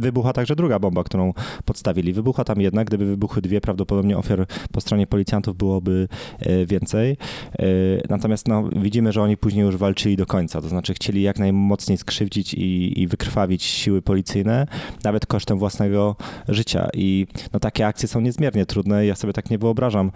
wybuchła 0.00 0.32
także 0.32 0.56
druga 0.56 0.78
bomba, 0.78 1.04
którą 1.04 1.32
podstawili. 1.64 2.12
Wybuchła 2.12 2.44
tam 2.44 2.60
jedna, 2.60 2.84
gdyby 2.84 3.06
wybuchły 3.06 3.42
dwie, 3.42 3.60
prawdopodobnie 3.60 4.18
ofiar 4.18 4.46
po 4.72 4.80
stronie 4.80 5.06
policjantów 5.06 5.56
byłoby 5.56 6.08
yy, 6.46 6.66
więcej. 6.66 7.16
Yy, 7.58 8.02
natomiast 8.08 8.48
no, 8.48 8.68
widzimy, 8.76 9.12
że 9.12 9.22
oni 9.22 9.36
później 9.36 9.64
już 9.64 9.76
walczyli 9.76 10.16
do 10.16 10.26
końca, 10.26 10.60
to 10.60 10.68
znaczy 10.68 10.94
chcieli 10.94 11.22
jak 11.22 11.38
najmocniej 11.38 11.98
skrzywdzić 11.98 12.54
i, 12.54 13.00
i 13.00 13.06
wykrwawić 13.06 13.62
siły 13.62 14.02
policyjne, 14.02 14.66
nawet 15.04 15.26
kosztem 15.26 15.58
własnego 15.58 16.16
życia. 16.48 16.88
I 16.94 17.26
no, 17.52 17.60
takie 17.60 17.86
akcje 17.86 18.08
są 18.08 18.20
niezmiernie 18.20 18.66
trudne. 18.66 19.06
Ja 19.06 19.14
sobie 19.14 19.32
tak 19.32 19.50
nie 19.50 19.58
wyobrażam, 19.58 20.10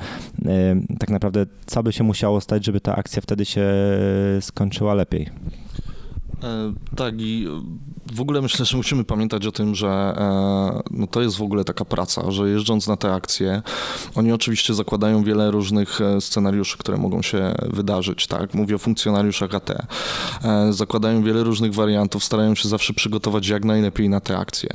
tak 0.99 1.11
naprawdę 1.11 1.47
co 1.75 1.83
by 1.83 1.93
się 1.93 2.05
musiało 2.05 2.41
stać, 2.41 2.65
żeby 2.65 2.81
ta 2.81 2.97
akcja 2.97 3.23
wtedy 3.23 3.45
się 3.45 3.67
skończyła 4.41 4.95
lepiej? 4.95 5.31
E, 6.45 6.73
tak 6.97 7.15
i 7.21 7.49
W 8.13 8.21
ogóle 8.21 8.43
myślę, 8.43 8.65
że 8.65 8.77
musimy 8.77 9.05
pamiętać 9.05 9.47
o 9.47 9.53
tym, 9.53 9.75
że 9.75 9.89
e, 9.89 10.83
no 10.91 11.07
to 11.07 11.23
jest 11.23 11.37
w 11.37 11.43
ogóle 11.43 11.65
taka 11.65 11.85
praca, 11.85 12.31
że 12.31 12.51
jeżdżąc 12.51 12.87
na 12.87 12.97
te 12.97 13.13
akcje, 13.13 13.63
oni 14.15 14.33
oczywiście 14.33 14.75
zakładają 14.75 15.25
wiele 15.25 15.51
różnych 15.51 16.01
e, 16.01 16.21
scenariuszy, 16.21 16.79
które 16.79 16.99
mogą 16.99 17.23
się 17.23 17.55
wydarzyć, 17.63 18.27
tak? 18.27 18.55
Mówię 18.55 18.75
o 18.75 18.79
funkcjonariuszach 18.79 19.55
AT. 19.55 19.71
Zakładają 20.71 21.23
wiele 21.23 21.43
różnych 21.45 21.75
wariantów, 21.75 22.25
starają 22.25 22.55
się 22.55 22.69
zawsze 22.69 22.93
przygotować 22.93 23.49
jak 23.49 23.65
najlepiej 23.65 24.09
na 24.09 24.21
te 24.21 24.39
akcje. 24.39 24.69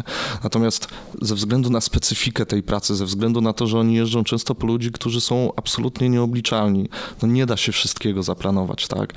Natomiast 0.43 0.87
ze 1.21 1.35
względu 1.35 1.69
na 1.69 1.81
specyfikę 1.81 2.45
tej 2.45 2.63
pracy, 2.63 2.95
ze 2.95 3.05
względu 3.05 3.41
na 3.41 3.53
to, 3.53 3.67
że 3.67 3.79
oni 3.79 3.95
jeżdżą 3.95 4.23
często 4.23 4.55
po 4.55 4.67
ludzi, 4.67 4.91
którzy 4.91 5.21
są 5.21 5.51
absolutnie 5.55 6.09
nieobliczalni, 6.09 6.89
no 7.21 7.27
nie 7.27 7.45
da 7.45 7.57
się 7.57 7.71
wszystkiego 7.71 8.23
zaplanować, 8.23 8.87
tak? 8.87 9.13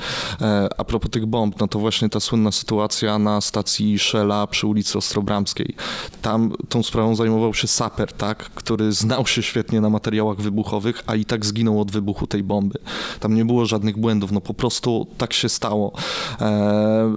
A 0.79 0.85
propos 0.85 1.11
tych 1.11 1.27
bomb, 1.27 1.61
no 1.61 1.69
to 1.69 1.79
właśnie 1.79 2.09
ta 2.09 2.21
słynna 2.21 2.42
sytuacja 2.51 3.19
na 3.19 3.41
stacji 3.41 3.99
Shella 3.99 4.47
przy 4.47 4.67
ulicy 4.67 4.99
Ostrobramskiej. 4.99 5.75
Tam 6.23 6.53
tą 6.69 6.83
sprawą 6.83 7.17
zajmował 7.17 7.55
się 7.55 7.67
saper, 7.67 8.13
tak, 8.13 8.39
który 8.39 8.93
znał 8.93 9.27
się 9.27 9.43
świetnie 9.43 9.81
na 9.81 9.91
materiałach 9.91 10.41
wybuchowych, 10.41 11.03
a 11.07 11.15
i 11.15 11.25
tak 11.25 11.47
zginął 11.47 11.81
od 11.81 11.91
wybuchu 11.91 12.27
tej 12.27 12.43
bomby. 12.43 12.79
Tam 13.21 13.35
nie 13.35 13.45
było 13.45 13.67
żadnych 13.67 13.99
błędów, 13.99 14.33
no 14.33 14.41
po 14.41 14.55
prostu 14.55 15.07
tak 15.19 15.33
się 15.33 15.49
stało. 15.49 15.93
E, 16.41 17.13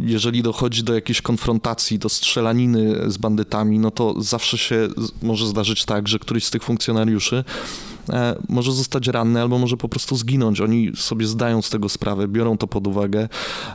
jeżeli 0.00 0.42
dochodzi 0.42 0.82
do 0.82 0.94
jakiejś 0.94 1.22
konfrontacji, 1.22 1.98
do 1.98 2.08
strzelaniny 2.08 3.10
z 3.10 3.16
bandytami, 3.16 3.78
no 3.78 3.90
to 3.90 4.22
zawsze 4.22 4.58
się 4.58 4.88
może 5.22 5.46
zdarzyć 5.46 5.84
tak, 5.84 6.08
że 6.08 6.18
któryś 6.18 6.44
z 6.44 6.50
tych 6.50 6.62
funkcjonariuszy 6.62 7.44
może 8.48 8.72
zostać 8.72 9.06
ranny 9.06 9.40
albo 9.40 9.58
może 9.58 9.76
po 9.76 9.88
prostu 9.88 10.16
zginąć. 10.16 10.60
Oni 10.60 10.92
sobie 10.96 11.26
zdają 11.26 11.62
z 11.62 11.70
tego 11.70 11.88
sprawę, 11.88 12.28
biorą 12.28 12.58
to 12.58 12.66
pod 12.66 12.86
uwagę, 12.86 13.28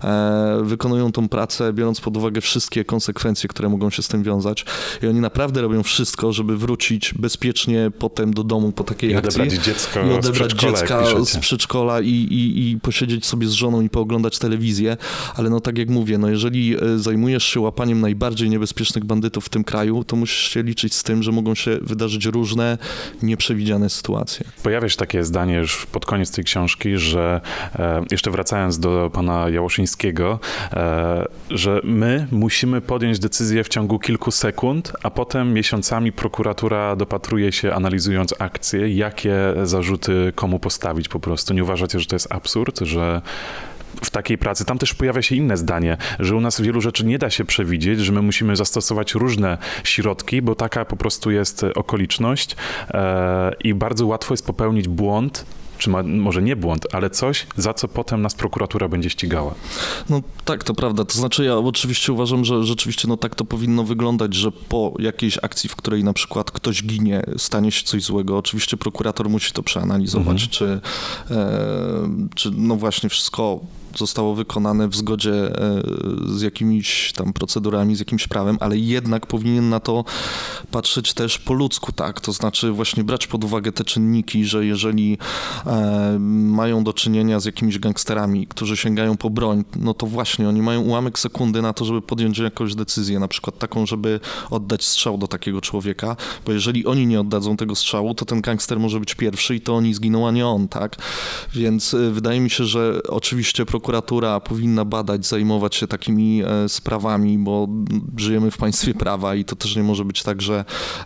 e, 0.04 0.62
wykonują 0.63 1.12
tą 1.12 1.30
pracę, 1.30 1.74
biorąc 1.74 2.02
pod 2.02 2.18
uwagę 2.18 2.42
wszystkie 2.42 2.86
konsekwencje, 2.86 3.50
które 3.50 3.70
mogą 3.70 3.89
się 3.89 4.04
z 4.04 4.08
tym 4.08 4.24
wiązać. 4.24 4.65
I 5.04 5.08
oni 5.08 5.20
naprawdę 5.20 5.62
robią 5.62 5.84
wszystko, 5.84 6.34
żeby 6.34 6.58
wrócić 6.58 7.13
bezpiecznie 7.13 7.92
potem 8.00 8.34
do 8.34 8.44
domu 8.44 8.72
po 8.72 8.84
takiej 8.84 9.12
I 9.12 9.15
akcji. 9.15 9.42
Odebrać 9.42 9.65
dziecko 9.65 10.06
I 10.06 10.12
odebrać 10.12 10.52
dziecka 10.52 11.04
z 11.26 11.38
przedszkola 11.38 12.02
i, 12.02 12.08
i, 12.08 12.72
i 12.72 12.80
posiedzieć 12.80 13.26
sobie 13.26 13.48
z 13.48 13.52
żoną 13.52 13.82
i 13.82 13.89
pooglądać 13.89 14.39
telewizję. 14.39 14.98
Ale 15.36 15.50
no 15.50 15.60
tak 15.60 15.78
jak 15.78 15.89
mówię, 15.89 16.18
no 16.18 16.30
jeżeli 16.30 16.76
e, 16.76 17.00
zajmujesz 17.00 17.44
się 17.44 17.60
łapaniem 17.60 18.02
najbardziej 18.02 18.50
niebezpiecznych 18.50 19.06
bandytów 19.06 19.46
w 19.46 19.50
tym 19.50 19.63
kraju, 19.63 20.04
to 20.04 20.15
musisz 20.15 20.52
się 20.52 20.63
liczyć 20.63 20.94
z 20.94 21.04
tym, 21.04 21.24
że 21.24 21.32
mogą 21.32 21.56
się 21.56 21.80
wydarzyć 21.82 22.26
różne 22.26 22.78
nieprzewidziane 23.22 23.89
sytuacje 23.89 24.19
sytuację. 24.28 24.64
Pojawia 24.64 24.90
się 24.90 24.98
takie 24.98 25.24
zdanie 25.24 25.56
już 25.56 25.86
pod 25.86 26.06
koniec 26.06 26.32
tej 26.32 26.44
książki, 26.44 26.98
że 26.98 27.42
e, 27.80 28.04
jeszcze 28.12 28.32
wracając 28.32 28.80
do 28.80 29.10
pana 29.14 29.50
Jałoszyńskiego, 29.50 30.40
e, 30.74 31.26
że 31.50 31.82
my 31.84 32.28
musimy 32.32 32.82
podjąć 32.82 33.20
decyzję 33.20 33.64
w 33.64 33.70
ciągu 33.70 34.00
kilku 34.00 34.32
sekund, 34.32 34.94
a 35.04 35.10
potem 35.10 35.54
miesiącami 35.54 36.12
prokuratura 36.12 36.96
dopatruje 36.96 37.52
się, 37.52 37.74
analizując 37.74 38.34
akcje, 38.40 38.90
jakie 38.90 39.36
zarzuty 39.64 40.34
komu 40.36 40.60
postawić 40.60 41.08
po 41.08 41.20
prostu. 41.20 41.54
Nie 41.54 41.64
uważacie, 41.64 42.00
że 42.00 42.06
to 42.06 42.16
jest 42.16 42.32
absurd, 42.32 42.80
że 42.80 43.22
w 44.04 44.10
takiej 44.10 44.38
pracy. 44.38 44.65
Tam 44.65 44.78
też 44.78 44.93
pojawia 44.93 45.21
się 45.21 45.36
inne 45.36 45.58
zdanie, 45.58 45.97
że 46.19 46.36
u 46.36 46.41
nas 46.41 46.62
wielu 46.62 46.82
rzeczy 46.82 47.06
nie 47.06 47.17
da 47.17 47.30
się 47.30 47.45
przewidzieć, 47.45 47.99
że 47.99 48.12
my 48.12 48.21
musimy 48.21 48.56
zastosować 48.56 49.13
różne 49.13 49.58
środki, 49.84 50.41
bo 50.41 50.56
taka 50.56 50.86
po 50.86 50.95
prostu 50.95 51.32
jest 51.32 51.65
okoliczność 51.75 52.56
e, 52.91 53.52
i 53.63 53.73
bardzo 53.73 54.06
łatwo 54.06 54.34
jest 54.34 54.45
popełnić 54.45 54.88
błąd, 54.88 55.45
czy 55.80 55.89
ma, 55.89 56.04
może 56.04 56.41
nie 56.41 56.56
błąd, 56.56 56.88
ale 56.91 57.10
coś, 57.10 57.47
za 57.58 57.73
co 57.73 57.88
potem 57.88 58.21
nas 58.21 58.36
prokuratura 58.36 58.88
będzie 58.88 59.10
ścigała. 59.10 59.56
No 60.10 60.21
tak, 60.45 60.63
to 60.63 60.73
prawda. 60.73 61.06
To 61.06 61.17
znaczy 61.17 61.45
ja 61.45 61.58
oczywiście 61.58 62.13
uważam, 62.13 62.45
że 62.45 62.63
rzeczywiście 62.63 63.08
no 63.08 63.17
tak 63.17 63.36
to 63.36 63.45
powinno 63.45 63.84
wyglądać, 63.84 64.34
że 64.34 64.52
po 64.52 64.93
jakiejś 64.99 65.38
akcji, 65.41 65.69
w 65.69 65.75
której 65.75 66.04
na 66.04 66.13
przykład 66.13 66.52
ktoś 66.52 66.84
ginie, 66.84 67.23
stanie 67.38 67.71
się 67.71 67.84
coś 67.84 68.04
złego, 68.04 68.38
oczywiście 68.38 68.78
prokurator 68.78 69.30
musi 69.30 69.52
to 69.52 69.63
przeanalizować, 69.63 70.43
mhm. 70.43 70.49
czy, 70.49 70.82
e, 71.32 72.30
czy 72.36 72.52
no 72.52 72.75
właśnie 72.75 73.10
wszystko 73.10 73.60
zostało 74.00 74.36
wykonane 74.36 74.88
w 74.88 74.96
zgodzie 74.96 75.34
e, 75.34 75.82
z 76.26 76.42
jakimiś 76.42 77.14
tam 77.16 77.34
procedurami, 77.34 77.96
z 77.96 78.00
jakimś 78.00 78.28
prawem, 78.28 78.58
ale 78.60 78.78
jednak 78.78 79.28
powinien 79.28 79.70
na 79.70 79.80
to 79.80 80.06
patrzeć 80.72 81.14
też 81.14 81.40
po 81.40 81.54
ludzku, 81.54 81.92
tak? 81.92 82.22
To 82.22 82.32
znaczy 82.32 82.72
właśnie 82.72 83.04
brać 83.04 83.28
pod 83.28 83.44
uwagę 83.44 83.72
te 83.72 83.84
czynniki, 83.84 84.46
że 84.46 84.66
jeżeli 84.66 85.18
e, 85.66 86.18
mają 86.20 86.84
do 86.84 86.94
czynienia 86.94 87.40
z 87.40 87.46
jakimiś 87.46 87.80
gangsterami, 87.80 88.48
którzy 88.48 88.78
sięgają 88.78 89.18
po 89.18 89.30
broń, 89.30 89.64
no 89.76 89.94
to 89.94 90.06
właśnie 90.06 90.50
oni 90.50 90.62
mają 90.62 90.82
ułamek 90.82 91.20
sekundy 91.20 91.62
na 91.62 91.74
to, 91.74 91.86
żeby 91.86 92.02
podjąć 92.02 92.38
jakąś 92.38 92.76
decyzję, 92.76 93.20
na 93.20 93.28
przykład 93.28 93.58
taką, 93.58 93.86
żeby 93.86 94.20
oddać 94.50 94.84
strzał 94.86 95.18
do 95.18 95.28
takiego 95.28 95.62
człowieka, 95.62 96.16
bo 96.46 96.52
jeżeli 96.52 96.86
oni 96.86 97.08
nie 97.08 97.20
oddadzą 97.20 97.58
tego 97.58 97.76
strzału, 97.76 98.16
to 98.16 98.26
ten 98.26 98.42
gangster 98.42 98.80
może 98.80 99.00
być 99.00 99.16
pierwszy 99.16 99.56
i 99.56 99.62
to 99.62 99.76
oni 99.76 99.94
zginą, 99.94 100.28
a 100.28 100.32
nie 100.32 100.48
on, 100.48 100.68
tak? 100.68 100.96
Więc 101.54 101.94
e, 101.94 102.12
wydaje 102.12 102.40
mi 102.40 102.50
się, 102.50 102.66
że 102.66 103.02
oczywiście 103.08 103.66
prokuratura 103.89 104.39
powinna 104.39 104.86
badać, 104.86 105.25
zajmować 105.25 105.75
się 105.75 105.88
takimi 105.88 106.41
e, 106.43 106.69
sprawami, 106.69 107.38
bo 107.38 107.67
żyjemy 108.17 108.52
w 108.52 108.58
państwie 108.58 108.93
prawa 108.93 109.36
i 109.36 109.45
to 109.45 109.56
też 109.56 109.75
nie 109.75 109.84
może 109.84 110.06
być 110.06 110.23
tak, 110.23 110.41
że 110.41 110.65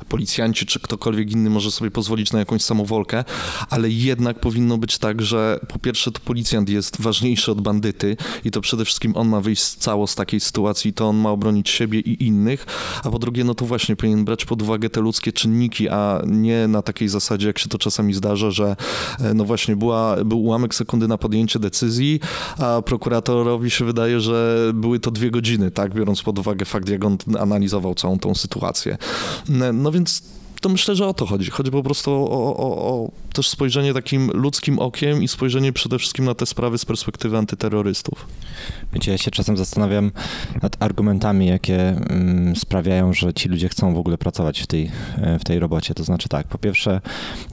policjanci 0.10 0.66
czy 0.66 0.80
ktokolwiek 0.80 1.32
inny 1.32 1.50
może 1.50 1.72
sobie 1.72 1.92
pozwolić 1.92 2.32
na 2.32 2.40
jakąś 2.40 2.62
samowolkę, 2.62 3.24
ale 3.70 3.90
jednak 3.90 4.40
powinno 4.40 4.78
być 4.78 4.98
tak, 4.98 5.22
że 5.22 5.60
po 5.68 5.80
pierwsze 5.80 6.12
to 6.12 6.20
policjant 6.26 6.70
jest 6.70 7.02
ważniejszy 7.02 7.52
od 7.52 7.62
bandyty 7.62 8.18
i 8.46 8.52
to 8.52 8.62
przede 8.62 8.86
wszystkim 8.86 9.18
on 9.18 9.28
ma 9.28 9.42
wyjść 9.42 9.64
cało 9.64 10.08
z 10.08 10.16
takiej 10.16 10.40
sytuacji, 10.40 10.94
to 10.94 11.08
on 11.08 11.18
ma 11.18 11.32
obronić 11.32 11.70
siebie 11.70 12.00
i 12.00 12.28
innych, 12.28 12.66
a 13.04 13.10
po 13.10 13.20
drugie 13.20 13.44
no 13.44 13.56
to 13.56 13.66
właśnie 13.66 13.96
powinien 13.96 14.26
brać 14.26 14.46
pod 14.46 14.62
uwagę 14.62 14.90
te 14.90 15.02
ludzkie 15.02 15.32
czynniki, 15.32 15.90
a 15.90 16.22
nie 16.28 16.68
na 16.68 16.82
takiej 16.82 17.08
zasadzie, 17.08 17.48
jak 17.48 17.60
się 17.60 17.70
to 17.70 17.78
czasami 17.78 18.14
zdarza, 18.14 18.52
że 18.52 18.76
e, 19.20 19.34
no 19.34 19.46
właśnie 19.46 19.76
była, 19.76 20.24
był 20.24 20.44
ułamek 20.44 20.76
sekundy 20.76 21.08
na 21.08 21.18
podjęcie 21.18 21.60
decyzji, 21.60 22.20
a 22.64 22.82
prokuratorowi 22.82 23.72
się 23.72 23.86
wydaje, 23.86 24.20
że 24.20 24.72
były 24.74 25.00
to 25.00 25.12
dwie 25.12 25.32
godziny, 25.32 25.72
tak, 25.72 25.94
biorąc 25.94 26.22
pod 26.24 26.40
uwagę 26.40 26.66
fakt, 26.66 26.90
jak 26.90 27.06
on 27.06 27.18
analizował 27.40 27.96
całą 27.96 28.20
tą 28.20 28.36
sytuację. 28.36 28.98
No 29.74 29.92
więc 29.92 30.22
to 30.64 30.70
myślę, 30.70 30.96
że 30.96 31.08
o 31.08 31.14
to 31.14 31.26
chodzi. 31.26 31.52
Chodzi 31.52 31.72
po 31.72 31.84
prostu 31.84 32.12
o, 32.12 32.58
o, 32.58 32.78
o, 32.78 33.12
też 33.34 33.50
spojrzenie 33.50 33.94
takim 33.94 34.32
ludzkim 34.34 34.80
okiem 34.80 35.24
i 35.24 35.28
spojrzenie 35.28 35.74
przede 35.74 36.00
wszystkim 36.00 36.26
na 36.26 36.36
te 36.36 36.46
sprawy 36.46 36.78
z 36.78 36.86
perspektywy 36.86 37.38
antyterrorystów. 37.38 38.28
Wiecie, 38.94 39.12
ja 39.12 39.18
się 39.18 39.32
czasem 39.32 39.58
zastanawiam 39.58 40.12
nad 40.62 40.84
argumentami, 40.84 41.48
jakie 41.48 41.90
mm, 41.90 42.56
sprawiają, 42.56 43.14
że 43.14 43.34
ci 43.34 43.50
ludzie 43.50 43.70
chcą 43.70 43.94
w 43.94 43.98
ogóle 43.98 44.18
pracować 44.18 44.62
w 44.62 44.68
tej, 44.68 44.92
e, 45.18 45.40
w 45.40 45.44
tej 45.44 45.60
robocie. 45.60 45.94
To 45.94 46.04
znaczy 46.04 46.30
tak, 46.30 46.48
po 46.48 46.58
pierwsze 46.58 47.02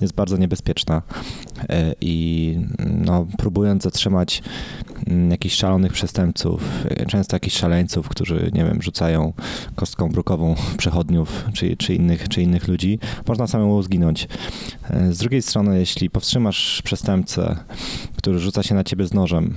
jest 0.00 0.14
bardzo 0.14 0.36
niebezpieczna 0.36 1.02
e, 1.68 1.94
i 2.00 2.56
no, 2.78 3.26
próbując 3.38 3.82
zatrzymać 3.82 4.42
mm, 5.06 5.30
jakichś 5.30 5.54
szalonych 5.54 5.92
przestępców, 5.92 6.62
e, 6.84 7.06
często 7.06 7.36
jakichś 7.36 7.56
szaleńców, 7.56 8.08
którzy, 8.08 8.50
nie 8.54 8.64
wiem, 8.64 8.82
rzucają 8.82 9.32
kostką 9.74 10.08
brukową 10.08 10.54
przechodniów 10.76 11.44
czy, 11.52 11.76
czy, 11.76 11.94
innych, 11.94 12.28
czy 12.28 12.42
innych 12.42 12.68
ludzi, 12.68 12.99
można 13.28 13.46
samemu 13.46 13.82
zginąć. 13.82 14.28
Z 15.10 15.18
drugiej 15.18 15.42
strony, 15.42 15.78
jeśli 15.78 16.10
powstrzymasz 16.10 16.82
przestępcę, 16.84 17.56
który 18.16 18.38
rzuca 18.38 18.62
się 18.62 18.74
na 18.74 18.84
ciebie 18.84 19.06
z 19.06 19.14
nożem, 19.14 19.54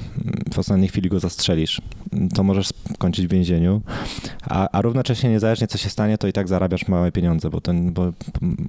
w 0.53 0.60
ostatniej 0.60 0.89
chwili 0.89 1.10
go 1.10 1.19
zastrzelisz, 1.19 1.82
to 2.36 2.43
możesz 2.43 2.69
skończyć 2.93 3.27
w 3.27 3.29
więzieniu, 3.29 3.82
a, 4.49 4.69
a 4.71 4.82
równocześnie 4.82 5.29
niezależnie 5.29 5.67
co 5.67 5.77
się 5.77 5.89
stanie, 5.89 6.17
to 6.17 6.27
i 6.27 6.34
tak 6.34 6.47
zarabiasz 6.47 6.88
małe 6.88 7.12
pieniądze, 7.12 7.49
bo, 7.49 7.62
ten, 7.62 7.93
bo 7.93 8.13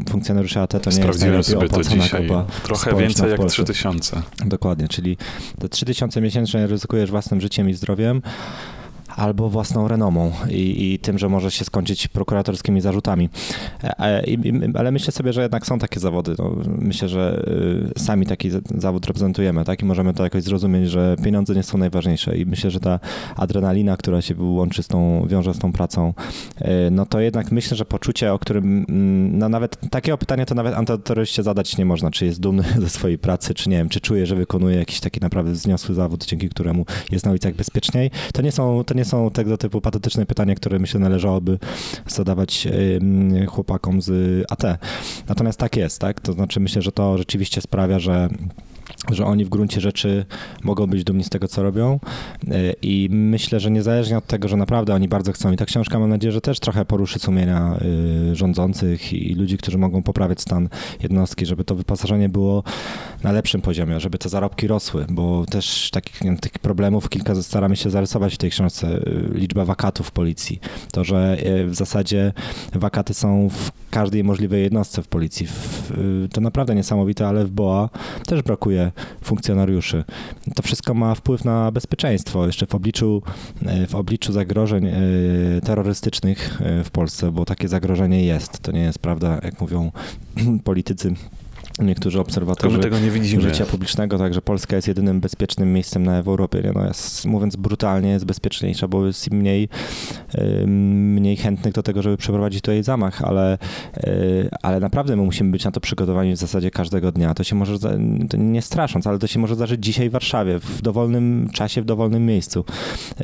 funkcjonariusze 0.09 0.63
AT 0.63 0.71
to 0.71 0.91
nie 0.91 1.07
jest 1.07 1.21
najlepiej 1.21 1.57
opłacana 1.57 2.09
grupa 2.09 2.47
Trochę 2.63 2.97
więcej 2.97 3.31
jak 3.31 3.45
3000. 3.45 4.23
Dokładnie, 4.47 4.89
czyli 4.89 5.17
te 5.59 5.69
3000 5.69 6.21
miesięcznie 6.21 6.67
ryzykujesz 6.67 7.11
własnym 7.11 7.41
życiem 7.41 7.71
i 7.71 7.75
zdrowiem, 7.75 8.23
albo 9.17 9.49
własną 9.49 9.89
renomą 9.89 10.33
i, 10.51 10.93
i 10.93 10.99
tym, 10.99 11.19
że 11.19 11.29
może 11.29 11.51
się 11.51 11.65
skończyć 11.65 12.09
prokuratorskimi 12.09 12.81
zarzutami. 12.81 13.29
E, 13.85 13.99
e, 13.99 14.25
ale 14.75 14.93
myślę 14.93 15.13
sobie, 15.13 15.33
że 15.33 15.43
jednak 15.43 15.67
są 15.67 15.79
takie 15.79 16.01
zawody. 16.01 16.35
No, 16.39 16.57
myślę, 16.67 17.09
że 17.09 17.45
y, 17.97 18.01
sami 18.01 18.27
taki 18.27 18.51
zawód 18.75 19.07
reprezentujemy, 19.07 19.65
tak? 19.65 19.83
I 19.83 19.85
możemy 19.85 20.15
to 20.15 20.25
jakoś 20.25 20.43
zrozumieć, 20.43 20.91
że 20.91 21.17
pieniądze 21.25 21.55
nie 21.55 21.63
są 21.63 21.79
najważniejsze 21.79 22.37
i 22.37 22.47
myślę, 22.47 22.71
że 22.71 22.81
ta 22.81 23.01
adrenalina, 23.37 23.97
która 23.97 24.23
się 24.23 24.35
łączy 24.39 24.83
z 24.83 24.89
tą, 24.89 25.27
wiąże 25.29 25.55
z 25.55 25.59
tą 25.59 25.73
pracą, 25.73 26.15
y, 26.61 26.65
no 26.91 27.07
to 27.07 27.21
jednak 27.21 27.53
myślę, 27.53 27.77
że 27.77 27.85
poczucie, 27.85 28.33
o 28.33 28.39
którym 28.39 28.87
mm, 28.89 29.39
no 29.39 29.49
nawet 29.49 29.91
takiego 29.91 30.19
pytania 30.19 30.47
to 30.47 30.55
nawet 30.55 30.75
antyterroryście 30.75 31.43
zadać 31.43 31.79
nie 31.79 31.85
można, 31.85 32.11
czy 32.11 32.27
jest 32.27 32.41
dumny 32.41 32.65
ze 32.83 32.89
swojej 32.89 33.19
pracy, 33.19 33.55
czy 33.55 33.71
nie 33.71 33.77
wiem, 33.77 33.89
czy 33.89 34.01
czuje, 34.01 34.27
że 34.27 34.37
wykonuje 34.37 34.77
jakiś 34.77 35.01
taki 35.01 35.21
naprawdę 35.21 35.53
wzniosły 35.53 35.95
zawód, 35.95 36.27
dzięki 36.27 36.49
któremu 36.49 36.87
jest 37.11 37.25
na 37.25 37.31
ulicach 37.31 37.55
bezpieczniej. 37.55 38.11
To 38.33 38.43
nie 38.43 38.53
są, 38.53 38.85
to 38.85 38.95
nie 38.95 39.04
są 39.05 39.31
tego 39.31 39.59
typu 39.59 39.81
patetyczne 39.81 40.27
pytania, 40.27 40.55
które 40.55 40.79
myślę 40.79 41.01
należałoby 41.01 41.59
zadawać 42.07 42.69
chłopakom 43.49 44.03
z 44.03 44.45
AT. 44.51 44.63
Natomiast 45.29 45.59
tak 45.59 45.77
jest, 45.77 46.01
tak? 46.01 46.21
To 46.21 46.33
znaczy 46.33 46.61
myślę, 46.61 46.83
że 46.83 46.93
to 46.93 47.19
rzeczywiście 47.19 47.61
sprawia, 47.61 47.99
że 47.99 48.29
że 49.13 49.27
oni 49.27 49.45
w 49.45 49.49
gruncie 49.49 49.81
rzeczy 49.81 50.25
mogą 50.63 50.87
być 50.87 51.05
dumni 51.05 51.25
z 51.25 51.29
tego, 51.29 51.49
co 51.49 51.63
robią 51.63 52.01
i 52.83 53.09
myślę, 53.13 53.61
że 53.61 53.71
niezależnie 53.71 54.19
od 54.19 54.27
tego, 54.27 54.49
że 54.49 54.57
naprawdę 54.57 54.95
oni 54.95 55.09
bardzo 55.09 55.33
chcą 55.33 55.53
i 55.53 55.57
ta 55.57 55.65
książka 55.65 55.99
mam 55.99 56.11
nadzieję, 56.11 56.33
że 56.33 56.41
też 56.41 56.61
trochę 56.61 56.85
poruszy 56.85 57.19
sumienia 57.19 57.79
rządzących 58.33 59.13
i 59.13 59.35
ludzi, 59.35 59.59
którzy 59.59 59.79
mogą 59.79 60.03
poprawiać 60.03 60.41
stan 60.41 60.69
jednostki, 61.03 61.47
żeby 61.47 61.65
to 61.65 61.75
wyposażenie 61.75 62.29
było 62.29 62.63
na 63.23 63.33
lepszym 63.33 63.61
poziomie, 63.61 64.01
żeby 64.01 64.19
te 64.19 64.29
zarobki 64.29 64.67
rosły, 64.67 65.07
bo 65.09 65.47
też 65.47 65.91
takich, 65.91 66.21
tych 66.41 66.53
problemów 66.53 67.09
kilka 67.09 67.35
staramy 67.35 67.77
się 67.77 67.91
zarysować 67.91 68.35
w 68.35 68.39
tej 68.39 68.51
książce. 68.51 69.01
Liczba 69.33 69.65
wakatów 69.65 70.07
w 70.07 70.11
policji, 70.11 70.61
to, 70.93 71.05
że 71.05 71.37
w 71.67 71.75
zasadzie 71.75 72.33
wakaty 72.73 73.15
są 73.15 73.49
w 73.49 73.91
każdej 73.91 74.25
możliwej 74.25 74.63
jednostce 74.63 75.03
w 75.03 75.09
policji. 75.09 75.47
To 76.33 76.41
naprawdę 76.41 76.75
niesamowite, 76.75 77.29
ale 77.29 77.45
w 77.45 77.51
BOA 77.51 77.89
też 78.27 78.43
brakuje 78.43 78.93
funkcjonariuszy. 79.23 80.05
To 80.55 80.63
wszystko 80.63 80.95
ma 80.95 81.15
wpływ 81.15 81.45
na 81.45 81.71
bezpieczeństwo, 81.73 82.47
jeszcze 82.47 82.67
w 82.67 82.75
obliczu, 82.75 83.23
e, 83.67 83.87
w 83.87 83.95
obliczu 83.95 84.33
zagrożeń 84.33 84.87
e, 84.87 84.93
terrorystycznych 85.65 86.63
e, 86.63 86.85
w 86.85 86.91
Polsce, 86.91 87.33
bo 87.33 87.45
takie 87.45 87.69
zagrożenie 87.69 88.25
jest. 88.25 88.59
To 88.59 88.73
nie 88.73 88.81
jest 88.81 88.99
prawda, 88.99 89.41
jak 89.43 89.61
mówią 89.61 89.93
politycy 90.65 91.15
niektórzy 91.79 92.21
obserwatorzy 92.21 92.79
tego 92.79 92.99
nie 92.99 93.11
widzimy. 93.11 93.43
życia 93.43 93.67
publicznego, 93.67 94.19
także 94.19 94.43
Polska 94.43 94.77
jest 94.77 94.89
jedynym 94.89 95.21
bezpiecznym 95.21 95.73
miejscem 95.73 96.03
na 96.03 96.19
Europie. 96.19 96.63
Nie? 96.65 96.73
No 96.73 96.87
jest, 96.87 97.25
mówiąc 97.25 97.57
brutalnie, 97.57 98.11
jest 98.11 98.25
bezpieczniejsza, 98.25 98.89
bo 98.89 99.07
jest 99.07 99.31
mniej, 99.31 99.69
mniej 100.67 101.37
chętnych 101.37 101.75
do 101.75 101.83
tego, 101.83 102.03
żeby 102.03 102.17
przeprowadzić 102.17 102.61
tutaj 102.61 102.83
zamach, 102.83 103.23
ale, 103.23 103.59
y, 103.97 104.49
ale 104.63 104.81
naprawdę 104.81 105.17
my 105.17 105.23
musimy 105.23 105.51
być 105.51 105.65
na 105.65 105.71
to 105.71 105.81
przygotowani 105.81 106.33
w 106.33 106.37
zasadzie 106.37 106.71
każdego 106.71 107.13
dnia. 107.13 107.35
To 107.35 107.45
się 107.45 107.57
może, 107.57 107.79
to 108.29 108.37
nie 108.37 108.63
strasząc, 108.63 109.07
ale 109.07 109.19
to 109.19 109.27
się 109.27 109.39
może 109.39 109.55
zdarzyć 109.55 109.85
dzisiaj 109.85 110.09
w 110.09 110.13
Warszawie, 110.13 110.59
w 110.59 110.83
dowolnym 110.83 111.49
czasie, 111.53 111.83
w 111.83 111.85
dowolnym 111.85 112.27
miejscu. 112.27 112.65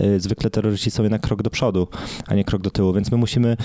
Y, 0.00 0.20
zwykle 0.20 0.50
terroryści 0.50 0.90
są 0.90 1.02
jednak 1.02 1.22
krok 1.22 1.42
do 1.42 1.50
przodu, 1.50 1.88
a 2.26 2.34
nie 2.34 2.44
krok 2.44 2.62
do 2.62 2.70
tyłu, 2.70 2.92
więc 2.92 3.10
my 3.10 3.16
musimy 3.16 3.56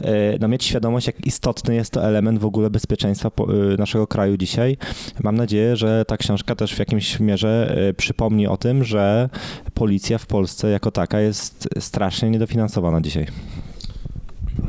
y, 0.00 0.04
no, 0.40 0.48
mieć 0.48 0.64
świadomość, 0.64 1.06
jak 1.06 1.26
istotny 1.26 1.74
jest 1.74 1.90
to 1.90 2.04
element 2.04 2.38
w 2.38 2.44
ogóle 2.44 2.70
bezpieczeństwa 2.70 3.30
naszego 3.78 4.06
kraju 4.06 4.33
dzisiaj. 4.38 4.76
Mam 5.22 5.36
nadzieję, 5.36 5.76
że 5.76 6.04
ta 6.04 6.16
książka 6.16 6.54
też 6.54 6.74
w 6.74 6.78
jakimś 6.78 7.20
mierze 7.20 7.76
e, 7.88 7.94
przypomni 7.94 8.46
o 8.46 8.56
tym, 8.56 8.84
że 8.84 9.28
policja 9.74 10.18
w 10.18 10.26
Polsce 10.26 10.70
jako 10.70 10.90
taka 10.90 11.20
jest 11.20 11.68
strasznie 11.78 12.30
niedofinansowana 12.30 13.00
dzisiaj. 13.00 13.26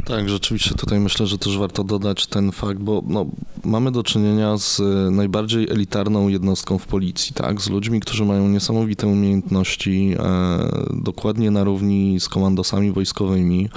Tak, 0.05 0.29
rzeczywiście 0.29 0.75
tutaj 0.75 0.99
myślę, 0.99 1.27
że 1.27 1.37
też 1.37 1.57
warto 1.57 1.83
dodać 1.83 2.27
ten 2.27 2.51
fakt, 2.51 2.79
bo 2.79 3.03
no, 3.07 3.25
mamy 3.63 3.91
do 3.91 4.03
czynienia 4.03 4.57
z 4.57 4.79
e, 4.79 5.11
najbardziej 5.11 5.69
elitarną 5.69 6.27
jednostką 6.27 6.77
w 6.77 6.87
policji, 6.87 7.33
tak? 7.33 7.61
Z 7.61 7.69
ludźmi, 7.69 7.99
którzy 7.99 8.25
mają 8.25 8.47
niesamowite 8.47 9.07
umiejętności, 9.07 10.15
e, 10.19 10.59
dokładnie 10.93 11.51
na 11.51 11.63
równi 11.63 12.19
z 12.19 12.29
komandosami 12.29 12.91
wojskowymi, 12.91 13.69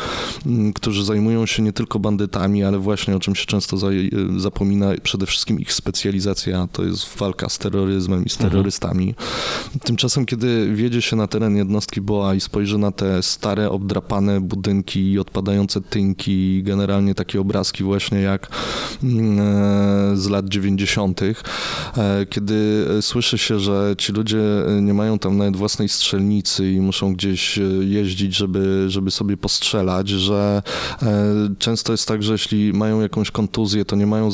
m, 0.47 0.73
którzy 0.73 1.05
zajmują 1.05 1.47
się 1.47 1.63
nie 1.63 1.73
tylko 1.73 1.99
bandytami, 1.99 2.65
ale 2.65 2.79
właśnie 2.79 3.17
o 3.17 3.21
czym 3.21 3.35
się 3.35 3.47
często 3.47 3.77
za, 3.77 3.89
e, 3.89 3.93
zapomina, 4.37 4.91
przede 5.03 5.27
wszystkim 5.27 5.61
ich 5.61 5.73
specjalizacja 5.73 6.69
to 6.73 6.85
jest 6.85 7.19
walka 7.19 7.49
z 7.49 7.59
terroryzmem 7.59 8.25
i 8.25 8.29
z 8.29 8.33
mhm. 8.33 8.51
terrorystami. 8.51 9.09
Mhm. 9.09 9.81
Tymczasem, 9.85 10.27
kiedy 10.27 10.75
wjedzie 10.75 11.03
się 11.03 11.17
na 11.17 11.27
teren 11.27 11.57
jednostki 11.57 12.01
BOA 12.01 12.35
i 12.35 12.41
spojrzy 12.41 12.79
na 12.79 12.93
te 12.93 13.23
stare, 13.23 13.71
obdrapane 13.71 14.41
budynki 14.41 15.13
i 15.13 15.19
odpadające 15.19 15.81
tynki, 16.09 16.63
generalnie 16.63 17.15
takie 17.15 17.41
obrazki 17.41 17.85
właśnie 17.85 18.21
jak 18.21 18.49
mm, 19.03 19.39
e, 19.41 20.17
z 20.17 20.29
lat 20.29 20.49
90., 20.49 21.21
e, 21.23 21.35
kiedy 22.31 22.87
słyszy 23.01 23.39
się, 23.39 23.61
że 23.61 23.95
ci 23.99 24.13
ludzie 24.13 24.43
nie 24.83 24.95
mają 24.95 25.19
tam 25.19 25.37
nawet 25.37 25.57
własnej 25.57 25.89
strzelnicy 25.89 26.73
i 26.73 26.81
muszą 26.81 27.15
gdzieś 27.15 27.59
e, 27.59 27.63
jeździć, 27.81 28.37
żeby, 28.37 28.85
żeby 28.89 29.11
sobie 29.11 29.37
postrzelać, 29.37 30.09
że 30.09 30.63
często 31.59 31.93
jest 31.93 32.09
tak, 32.09 32.23
że 32.23 32.33
jeśli 32.33 32.73
mają 32.73 33.01
jakąś 33.01 33.31
kontuzję, 33.31 33.85
to 33.85 33.97
nie 33.97 34.07
mają, 34.07 34.31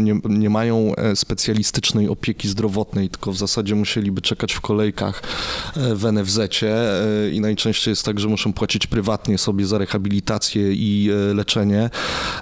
nie, 0.00 0.20
nie 0.24 0.50
mają 0.50 0.92
specjalistycznej 1.14 2.08
opieki 2.08 2.48
zdrowotnej, 2.48 3.08
tylko 3.08 3.32
w 3.32 3.36
zasadzie 3.36 3.74
musieliby 3.74 4.20
czekać 4.20 4.52
w 4.52 4.60
kolejkach 4.60 5.22
w 5.76 6.12
NFZ-cie 6.12 6.76
i 7.32 7.40
najczęściej 7.40 7.92
jest 7.92 8.04
tak, 8.04 8.20
że 8.20 8.28
muszą 8.28 8.52
płacić 8.52 8.86
prywatnie 8.86 9.38
sobie 9.38 9.66
za 9.66 9.78
rehabilitację 9.78 10.43
i 10.56 11.10
e, 11.30 11.34
leczenie, 11.34 11.90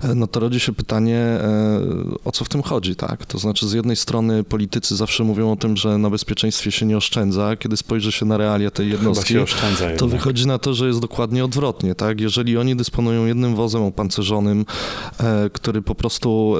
e, 0.02 0.14
no 0.14 0.26
to 0.26 0.40
rodzi 0.40 0.60
się 0.60 0.72
pytanie, 0.72 1.16
e, 1.16 1.80
o 2.24 2.32
co 2.32 2.44
w 2.44 2.48
tym 2.48 2.62
chodzi, 2.62 2.96
tak? 2.96 3.26
To 3.26 3.38
znaczy 3.38 3.68
z 3.68 3.72
jednej 3.72 3.96
strony 3.96 4.44
politycy 4.44 4.96
zawsze 4.96 5.24
mówią 5.24 5.52
o 5.52 5.56
tym, 5.56 5.76
że 5.76 5.98
na 5.98 6.10
bezpieczeństwie 6.10 6.70
się 6.70 6.86
nie 6.86 6.96
oszczędza, 6.96 7.56
kiedy 7.56 7.76
spojrzy 7.76 8.12
się 8.12 8.26
na 8.26 8.36
realia 8.36 8.70
tej 8.70 8.90
jednostki, 8.90 9.34
to 9.98 10.08
wychodzi 10.08 10.46
na 10.46 10.58
to, 10.58 10.74
że 10.74 10.86
jest 10.86 11.00
dokładnie 11.00 11.44
odwrotnie, 11.44 11.94
tak? 11.94 12.20
Jeżeli 12.20 12.58
oni 12.58 12.76
dysponują 12.76 13.26
jednym 13.26 13.54
wozem 13.54 13.82
opancerzonym, 13.82 14.64
który 15.52 15.82
po 15.82 15.94
prostu 15.94 16.54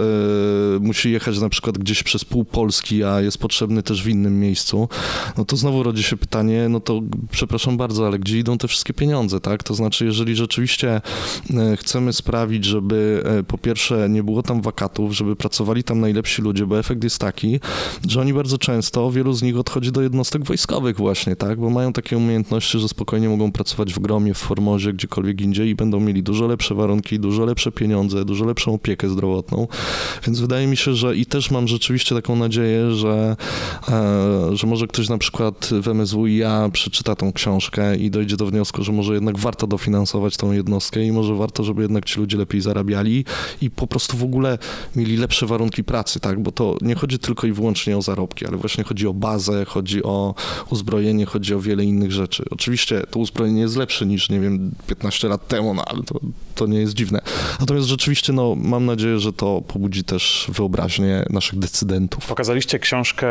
musi 0.81 1.13
jechać 1.13 1.39
na 1.39 1.49
przykład 1.49 1.79
gdzieś 1.79 2.03
przez 2.03 2.25
pół 2.25 2.45
Polski, 2.45 3.05
a 3.05 3.21
jest 3.21 3.39
potrzebny 3.39 3.83
też 3.83 4.03
w 4.03 4.09
innym 4.09 4.41
miejscu, 4.41 4.89
no 5.37 5.45
to 5.45 5.57
znowu 5.57 5.83
rodzi 5.83 6.03
się 6.03 6.17
pytanie, 6.17 6.69
no 6.69 6.81
to 6.81 7.01
przepraszam 7.31 7.77
bardzo, 7.77 8.07
ale 8.07 8.19
gdzie 8.19 8.39
idą 8.39 8.59
te 8.59 8.69
wszystkie 8.69 8.95
pieniądze, 8.95 9.41
tak? 9.41 9.63
To 9.63 9.75
znaczy, 9.75 10.05
jeżeli 10.05 10.37
rzeczywiście 10.37 11.01
chcemy 11.77 12.13
sprawić, 12.13 12.65
żeby 12.65 13.23
e, 13.25 13.43
po 13.43 13.59
pierwsze 13.59 14.09
nie 14.09 14.23
było 14.23 14.43
tam 14.43 14.63
wakatów, 14.63 15.13
żeby 15.13 15.37
pracowali 15.37 15.85
tam 15.85 16.01
najlepsi 16.01 16.43
ludzie, 16.43 16.67
bo 16.67 16.79
efekt 16.79 17.05
jest 17.05 17.19
taki, 17.19 17.61
że 18.09 18.21
oni 18.21 18.35
bardzo 18.35 18.59
często, 18.59 19.11
wielu 19.11 19.33
z 19.33 19.43
nich 19.43 19.59
odchodzi 19.59 19.93
do 19.93 20.03
jednostek 20.03 20.45
wojskowych 20.45 20.97
właśnie, 20.97 21.37
tak, 21.37 21.61
bo 21.61 21.71
mają 21.71 21.93
takie 21.93 22.17
umiejętności, 22.17 22.79
że 22.79 22.89
spokojnie 22.89 23.29
mogą 23.29 23.53
pracować 23.53 23.95
w 23.95 23.99
Gromie, 23.99 24.35
w 24.35 24.39
Formozie, 24.39 24.93
gdziekolwiek 24.93 25.41
indziej 25.41 25.69
i 25.69 25.75
będą 25.75 26.01
mieli 26.01 26.23
dużo 26.23 26.47
lepsze 26.47 26.75
warunki, 26.75 27.21
dużo 27.21 27.45
lepsze 27.45 27.73
pieniądze, 27.73 28.25
dużo 28.25 28.45
lepszą 28.45 28.75
opiekę 28.75 29.09
zdrowotną, 29.09 29.69
więc 30.27 30.41
wydaje 30.41 30.67
mi 30.67 30.77
się, 30.77 30.95
że 30.95 31.17
i 31.17 31.27
też 31.27 31.51
mam 31.51 31.69
rzeczywiście 31.69 32.15
taką 32.15 32.37
nadzieję, 32.37 32.91
że, 32.91 33.37
e, 33.89 34.57
że 34.57 34.67
może 34.67 34.87
ktoś 34.87 35.09
na 35.09 35.19
przykład 35.19 35.71
w 35.83 35.89
MSWiA 35.89 36.69
przeczyta 36.73 37.17
tą 37.17 37.33
książkę 37.33 37.97
i 37.97 38.11
dojdzie 38.11 38.37
do 38.37 38.47
wniosku, 38.47 38.85
że 38.85 38.93
może 38.93 39.15
jednak 39.15 39.39
warto 39.39 39.67
dofinansować 39.67 40.37
tą 40.37 40.53
jednostkę 40.53 41.05
i 41.05 41.13
może 41.13 41.22
warto, 41.25 41.65
żeby 41.65 41.83
jednak 41.83 42.05
ci 42.05 42.21
ludzie 42.21 42.39
lepiej 42.39 42.61
zarabiali 42.61 43.25
i 43.61 43.71
po 43.71 43.87
prostu 43.87 44.17
w 44.17 44.23
ogóle 44.23 44.59
mieli 44.97 45.17
lepsze 45.17 45.47
warunki 45.47 45.85
pracy, 45.85 46.21
tak? 46.21 46.43
Bo 46.43 46.53
to 46.53 46.77
nie 46.81 46.95
chodzi 46.95 47.19
tylko 47.19 47.47
i 47.47 47.53
wyłącznie 47.53 47.97
o 47.97 48.03
zarobki, 48.03 48.47
ale 48.47 48.57
właśnie 48.57 48.85
chodzi 48.85 49.07
o 49.07 49.15
bazę, 49.15 49.65
chodzi 49.65 50.03
o 50.03 50.35
uzbrojenie, 50.71 51.27
chodzi 51.27 51.55
o 51.55 51.61
wiele 51.61 51.85
innych 51.85 52.13
rzeczy. 52.13 52.45
Oczywiście 52.51 53.03
to 53.11 53.19
uzbrojenie 53.19 53.61
jest 53.61 53.77
lepsze 53.77 54.07
niż, 54.07 54.31
nie 54.31 54.41
wiem, 54.41 54.71
15 54.87 55.29
lat 55.29 55.49
temu, 55.49 55.75
no 55.75 55.85
ale 55.85 56.03
to, 56.03 56.21
to 56.53 56.67
nie 56.67 56.81
jest 56.81 56.95
dziwne. 56.95 57.21
Natomiast 57.61 57.87
rzeczywiście, 57.87 58.33
no, 58.33 58.55
mam 58.55 58.87
nadzieję, 58.87 59.19
że 59.19 59.33
to 59.33 59.63
pobudzi 59.69 60.05
też 60.05 60.51
wyobraźnię 60.53 61.25
naszych 61.31 61.59
decydentów. 61.59 62.27
Pokazaliście 62.27 62.79
książkę, 62.79 63.29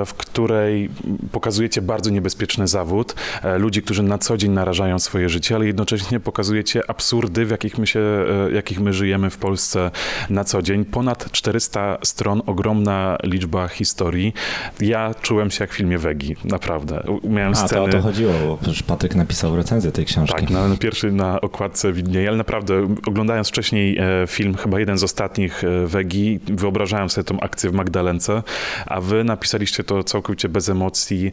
e, 0.00 0.06
w 0.06 0.14
której 0.14 0.90
pokazujecie 1.32 1.82
bardzo 1.82 2.10
niebezpieczny 2.10 2.68
zawód, 2.68 3.14
e, 3.42 3.58
ludzi, 3.58 3.82
którzy 3.82 4.02
na 4.02 4.18
co 4.18 4.36
dzień 4.36 4.52
narażają 4.52 4.98
swoje 4.98 5.28
życie, 5.28 5.54
ale 5.54 5.66
jednocześnie 5.66 6.20
pokazujecie 6.20 6.90
absurdy 6.90 7.46
w 7.46 7.50
jakich 7.50 7.78
my, 7.78 7.86
się, 7.86 8.00
e, 8.00 8.52
jakich 8.52 8.80
my 8.80 8.92
żyjemy 8.92 9.30
w 9.30 9.36
Polsce 9.36 9.90
na 10.30 10.44
co 10.44 10.62
dzień. 10.62 10.84
Ponad 10.84 11.32
400 11.32 11.98
stron, 12.02 12.42
ogromna 12.46 13.18
liczba 13.22 13.68
historii. 13.68 14.32
Ja 14.80 15.14
czułem 15.22 15.50
się 15.50 15.64
jak 15.64 15.72
w 15.72 15.76
filmie 15.76 15.98
Wegi, 15.98 16.36
naprawdę. 16.44 17.02
Miałem 17.24 17.52
A, 17.52 17.56
sceny... 17.56 17.70
to 17.70 17.84
o 17.84 17.88
to 17.88 18.00
chodziło, 18.00 18.32
bo 18.46 18.56
przecież 18.56 18.82
Patryk 18.82 19.14
napisał 19.14 19.56
recenzję 19.56 19.92
tej 19.92 20.04
książki. 20.04 20.36
Tak, 20.40 20.50
no, 20.50 20.76
pierwszy 20.80 21.12
na 21.12 21.40
okładce 21.40 21.92
widnieje, 21.92 22.28
ale 22.28 22.36
naprawdę 22.48 22.94
oglądając 23.06 23.48
wcześniej 23.48 23.98
e, 23.98 24.26
film, 24.26 24.54
chyba 24.54 24.80
jeden 24.80 24.98
z 24.98 25.04
ostatnich 25.04 25.64
e, 25.64 25.86
Wegi, 25.86 26.40
wyobrażałem 26.46 27.10
sobie 27.10 27.24
tą 27.24 27.40
akcję 27.40 27.70
w 27.70 27.72
Magdalence, 27.72 28.42
a 28.86 29.00
wy 29.00 29.24
napisaliście 29.24 29.84
to 29.84 30.04
całkowicie 30.04 30.48
bez 30.48 30.68
emocji, 30.68 31.32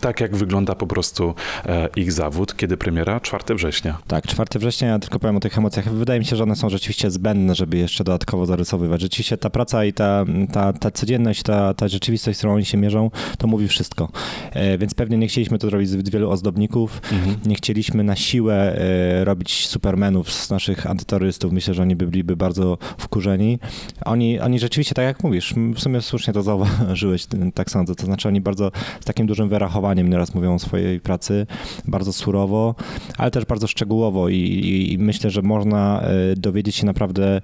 tak 0.00 0.20
jak 0.20 0.36
wygląda 0.36 0.74
po 0.74 0.86
prostu 0.86 1.34
e, 1.66 1.88
ich 1.96 2.12
zawód. 2.12 2.56
Kiedy 2.56 2.76
premiera? 2.76 3.20
4 3.20 3.54
września. 3.54 3.98
Tak, 4.06 4.26
4 4.26 4.58
września, 4.58 4.88
ja 4.88 4.98
tylko 4.98 5.18
powiem 5.18 5.36
o 5.36 5.40
tych 5.40 5.58
emocjach. 5.58 5.88
Wydaje 5.88 6.20
mi 6.20 6.26
się, 6.26 6.36
że 6.36 6.42
one 6.42 6.56
są 6.56 6.68
rzeczywiście 6.68 7.10
zbędne, 7.10 7.54
żeby 7.54 7.76
jeszcze 7.76 8.04
dodatkowo 8.04 8.46
zarysowywać. 8.46 9.00
Rzeczywiście 9.00 9.36
ta 9.36 9.50
praca 9.50 9.84
i 9.84 9.92
ta, 9.92 10.24
ta, 10.52 10.72
ta 10.72 10.90
codzienność, 10.90 11.42
ta, 11.42 11.74
ta 11.74 11.88
rzeczywistość, 11.88 12.38
z 12.38 12.40
którą 12.40 12.54
oni 12.54 12.64
się 12.64 12.78
mierzą, 12.78 13.10
to 13.38 13.46
mówi 13.46 13.68
wszystko. 13.68 14.08
E, 14.52 14.78
więc 14.78 14.94
pewnie 14.94 15.18
nie 15.18 15.28
chcieliśmy 15.28 15.58
to 15.58 15.66
zrobić 15.66 15.88
zbyt 15.88 16.08
wielu 16.08 16.30
ozdobników, 16.30 17.00
mhm. 17.12 17.36
nie 17.46 17.54
chcieliśmy 17.54 18.04
na 18.04 18.16
siłę 18.16 18.78
e, 18.78 19.24
robić 19.24 19.68
supermenów 19.68 20.32
z 20.32 20.50
naszych 20.50 20.86
antyterrorystów. 20.86 21.52
Myślę, 21.52 21.74
że 21.74 21.82
oni 21.82 21.96
byliby 21.96 22.36
bardzo 22.36 22.78
wkurzeni. 22.98 23.58
Oni, 24.04 24.40
oni 24.40 24.58
rzeczywiście, 24.58 24.94
tak 24.94 25.04
jak 25.04 25.24
mówisz, 25.24 25.54
w 25.74 25.80
sumie 25.80 26.00
słusznie 26.00 26.34
to 26.34 26.42
zauważyłeś, 26.42 27.26
tak 27.54 27.70
sądzę, 27.70 27.94
to 27.94 28.06
znaczy 28.06 28.28
oni 28.28 28.40
bardzo 28.40 28.70
z 29.00 29.04
takim 29.04 29.26
dużym 29.26 29.48
wyrazem 29.48 29.65
postrachowaniem 29.66 30.10
nieraz 30.10 30.34
mówią 30.34 30.54
o 30.54 30.58
swojej 30.58 31.00
pracy, 31.00 31.46
bardzo 31.88 32.12
surowo, 32.12 32.74
ale 33.18 33.30
też 33.30 33.44
bardzo 33.44 33.66
szczegółowo 33.66 34.28
i, 34.28 34.34
i, 34.34 34.92
i 34.92 34.98
myślę, 34.98 35.30
że 35.30 35.42
można 35.42 36.02
dowiedzieć 36.36 36.76
się 36.76 36.86
naprawdę 36.86 37.40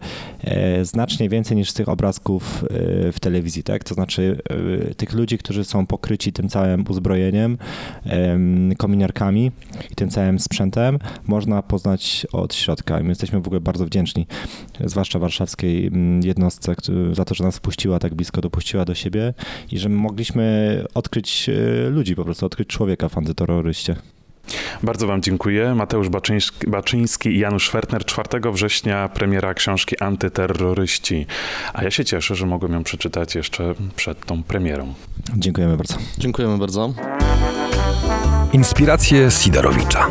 znacznie 0.82 1.28
więcej 1.28 1.56
niż 1.56 1.70
z 1.70 1.74
tych 1.74 1.88
obrazków 1.88 2.64
w 3.12 3.20
telewizji, 3.20 3.62
tak? 3.62 3.84
To 3.84 3.94
znaczy 3.94 4.38
tych 4.96 5.12
ludzi, 5.12 5.38
którzy 5.38 5.64
są 5.64 5.86
pokryci 5.86 6.32
tym 6.32 6.48
całym 6.48 6.84
uzbrojeniem, 6.88 7.58
kominiarkami 8.78 9.52
i 9.90 9.94
tym 9.94 10.10
całym 10.10 10.38
sprzętem, 10.38 10.98
można 11.26 11.62
poznać 11.62 12.26
od 12.32 12.54
środka 12.54 13.00
i 13.00 13.02
my 13.02 13.08
jesteśmy 13.08 13.40
w 13.40 13.46
ogóle 13.46 13.60
bardzo 13.60 13.86
wdzięczni, 13.86 14.26
zwłaszcza 14.84 15.18
warszawskiej 15.18 15.90
jednostce 16.24 16.74
za 17.12 17.24
to, 17.24 17.34
że 17.34 17.44
nas 17.44 17.56
wpuściła 17.56 17.98
tak 17.98 18.14
blisko, 18.14 18.40
dopuściła 18.40 18.84
do 18.84 18.94
siebie 18.94 19.34
i 19.72 19.78
że 19.78 19.88
mogliśmy 19.88 20.84
odkryć 20.94 21.48
e, 21.48 21.90
ludzi, 22.12 22.16
po 22.16 22.24
prostu 22.24 22.46
odkryć 22.46 22.68
człowieka 22.68 23.08
w 23.08 23.18
antyterroryście. 23.18 23.96
Bardzo 24.82 25.06
Wam 25.06 25.22
dziękuję. 25.22 25.74
Mateusz 25.74 26.08
Baczyński, 26.08 26.70
Baczyński 26.70 27.28
i 27.28 27.38
Janusz 27.38 27.70
Fertner. 27.70 28.04
4 28.04 28.52
września 28.52 29.08
premiera 29.08 29.54
książki 29.54 29.98
Antyterroryści. 30.00 31.26
A 31.74 31.84
ja 31.84 31.90
się 31.90 32.04
cieszę, 32.04 32.34
że 32.34 32.46
mogłem 32.46 32.72
ją 32.72 32.84
przeczytać 32.84 33.34
jeszcze 33.34 33.74
przed 33.96 34.26
tą 34.26 34.42
premierą. 34.42 34.94
Dziękujemy 35.36 35.76
bardzo. 35.76 35.94
Dziękujemy 36.18 36.58
bardzo. 36.58 36.94
Inspiracje 38.52 39.30
Sidorowicza. 39.30 40.08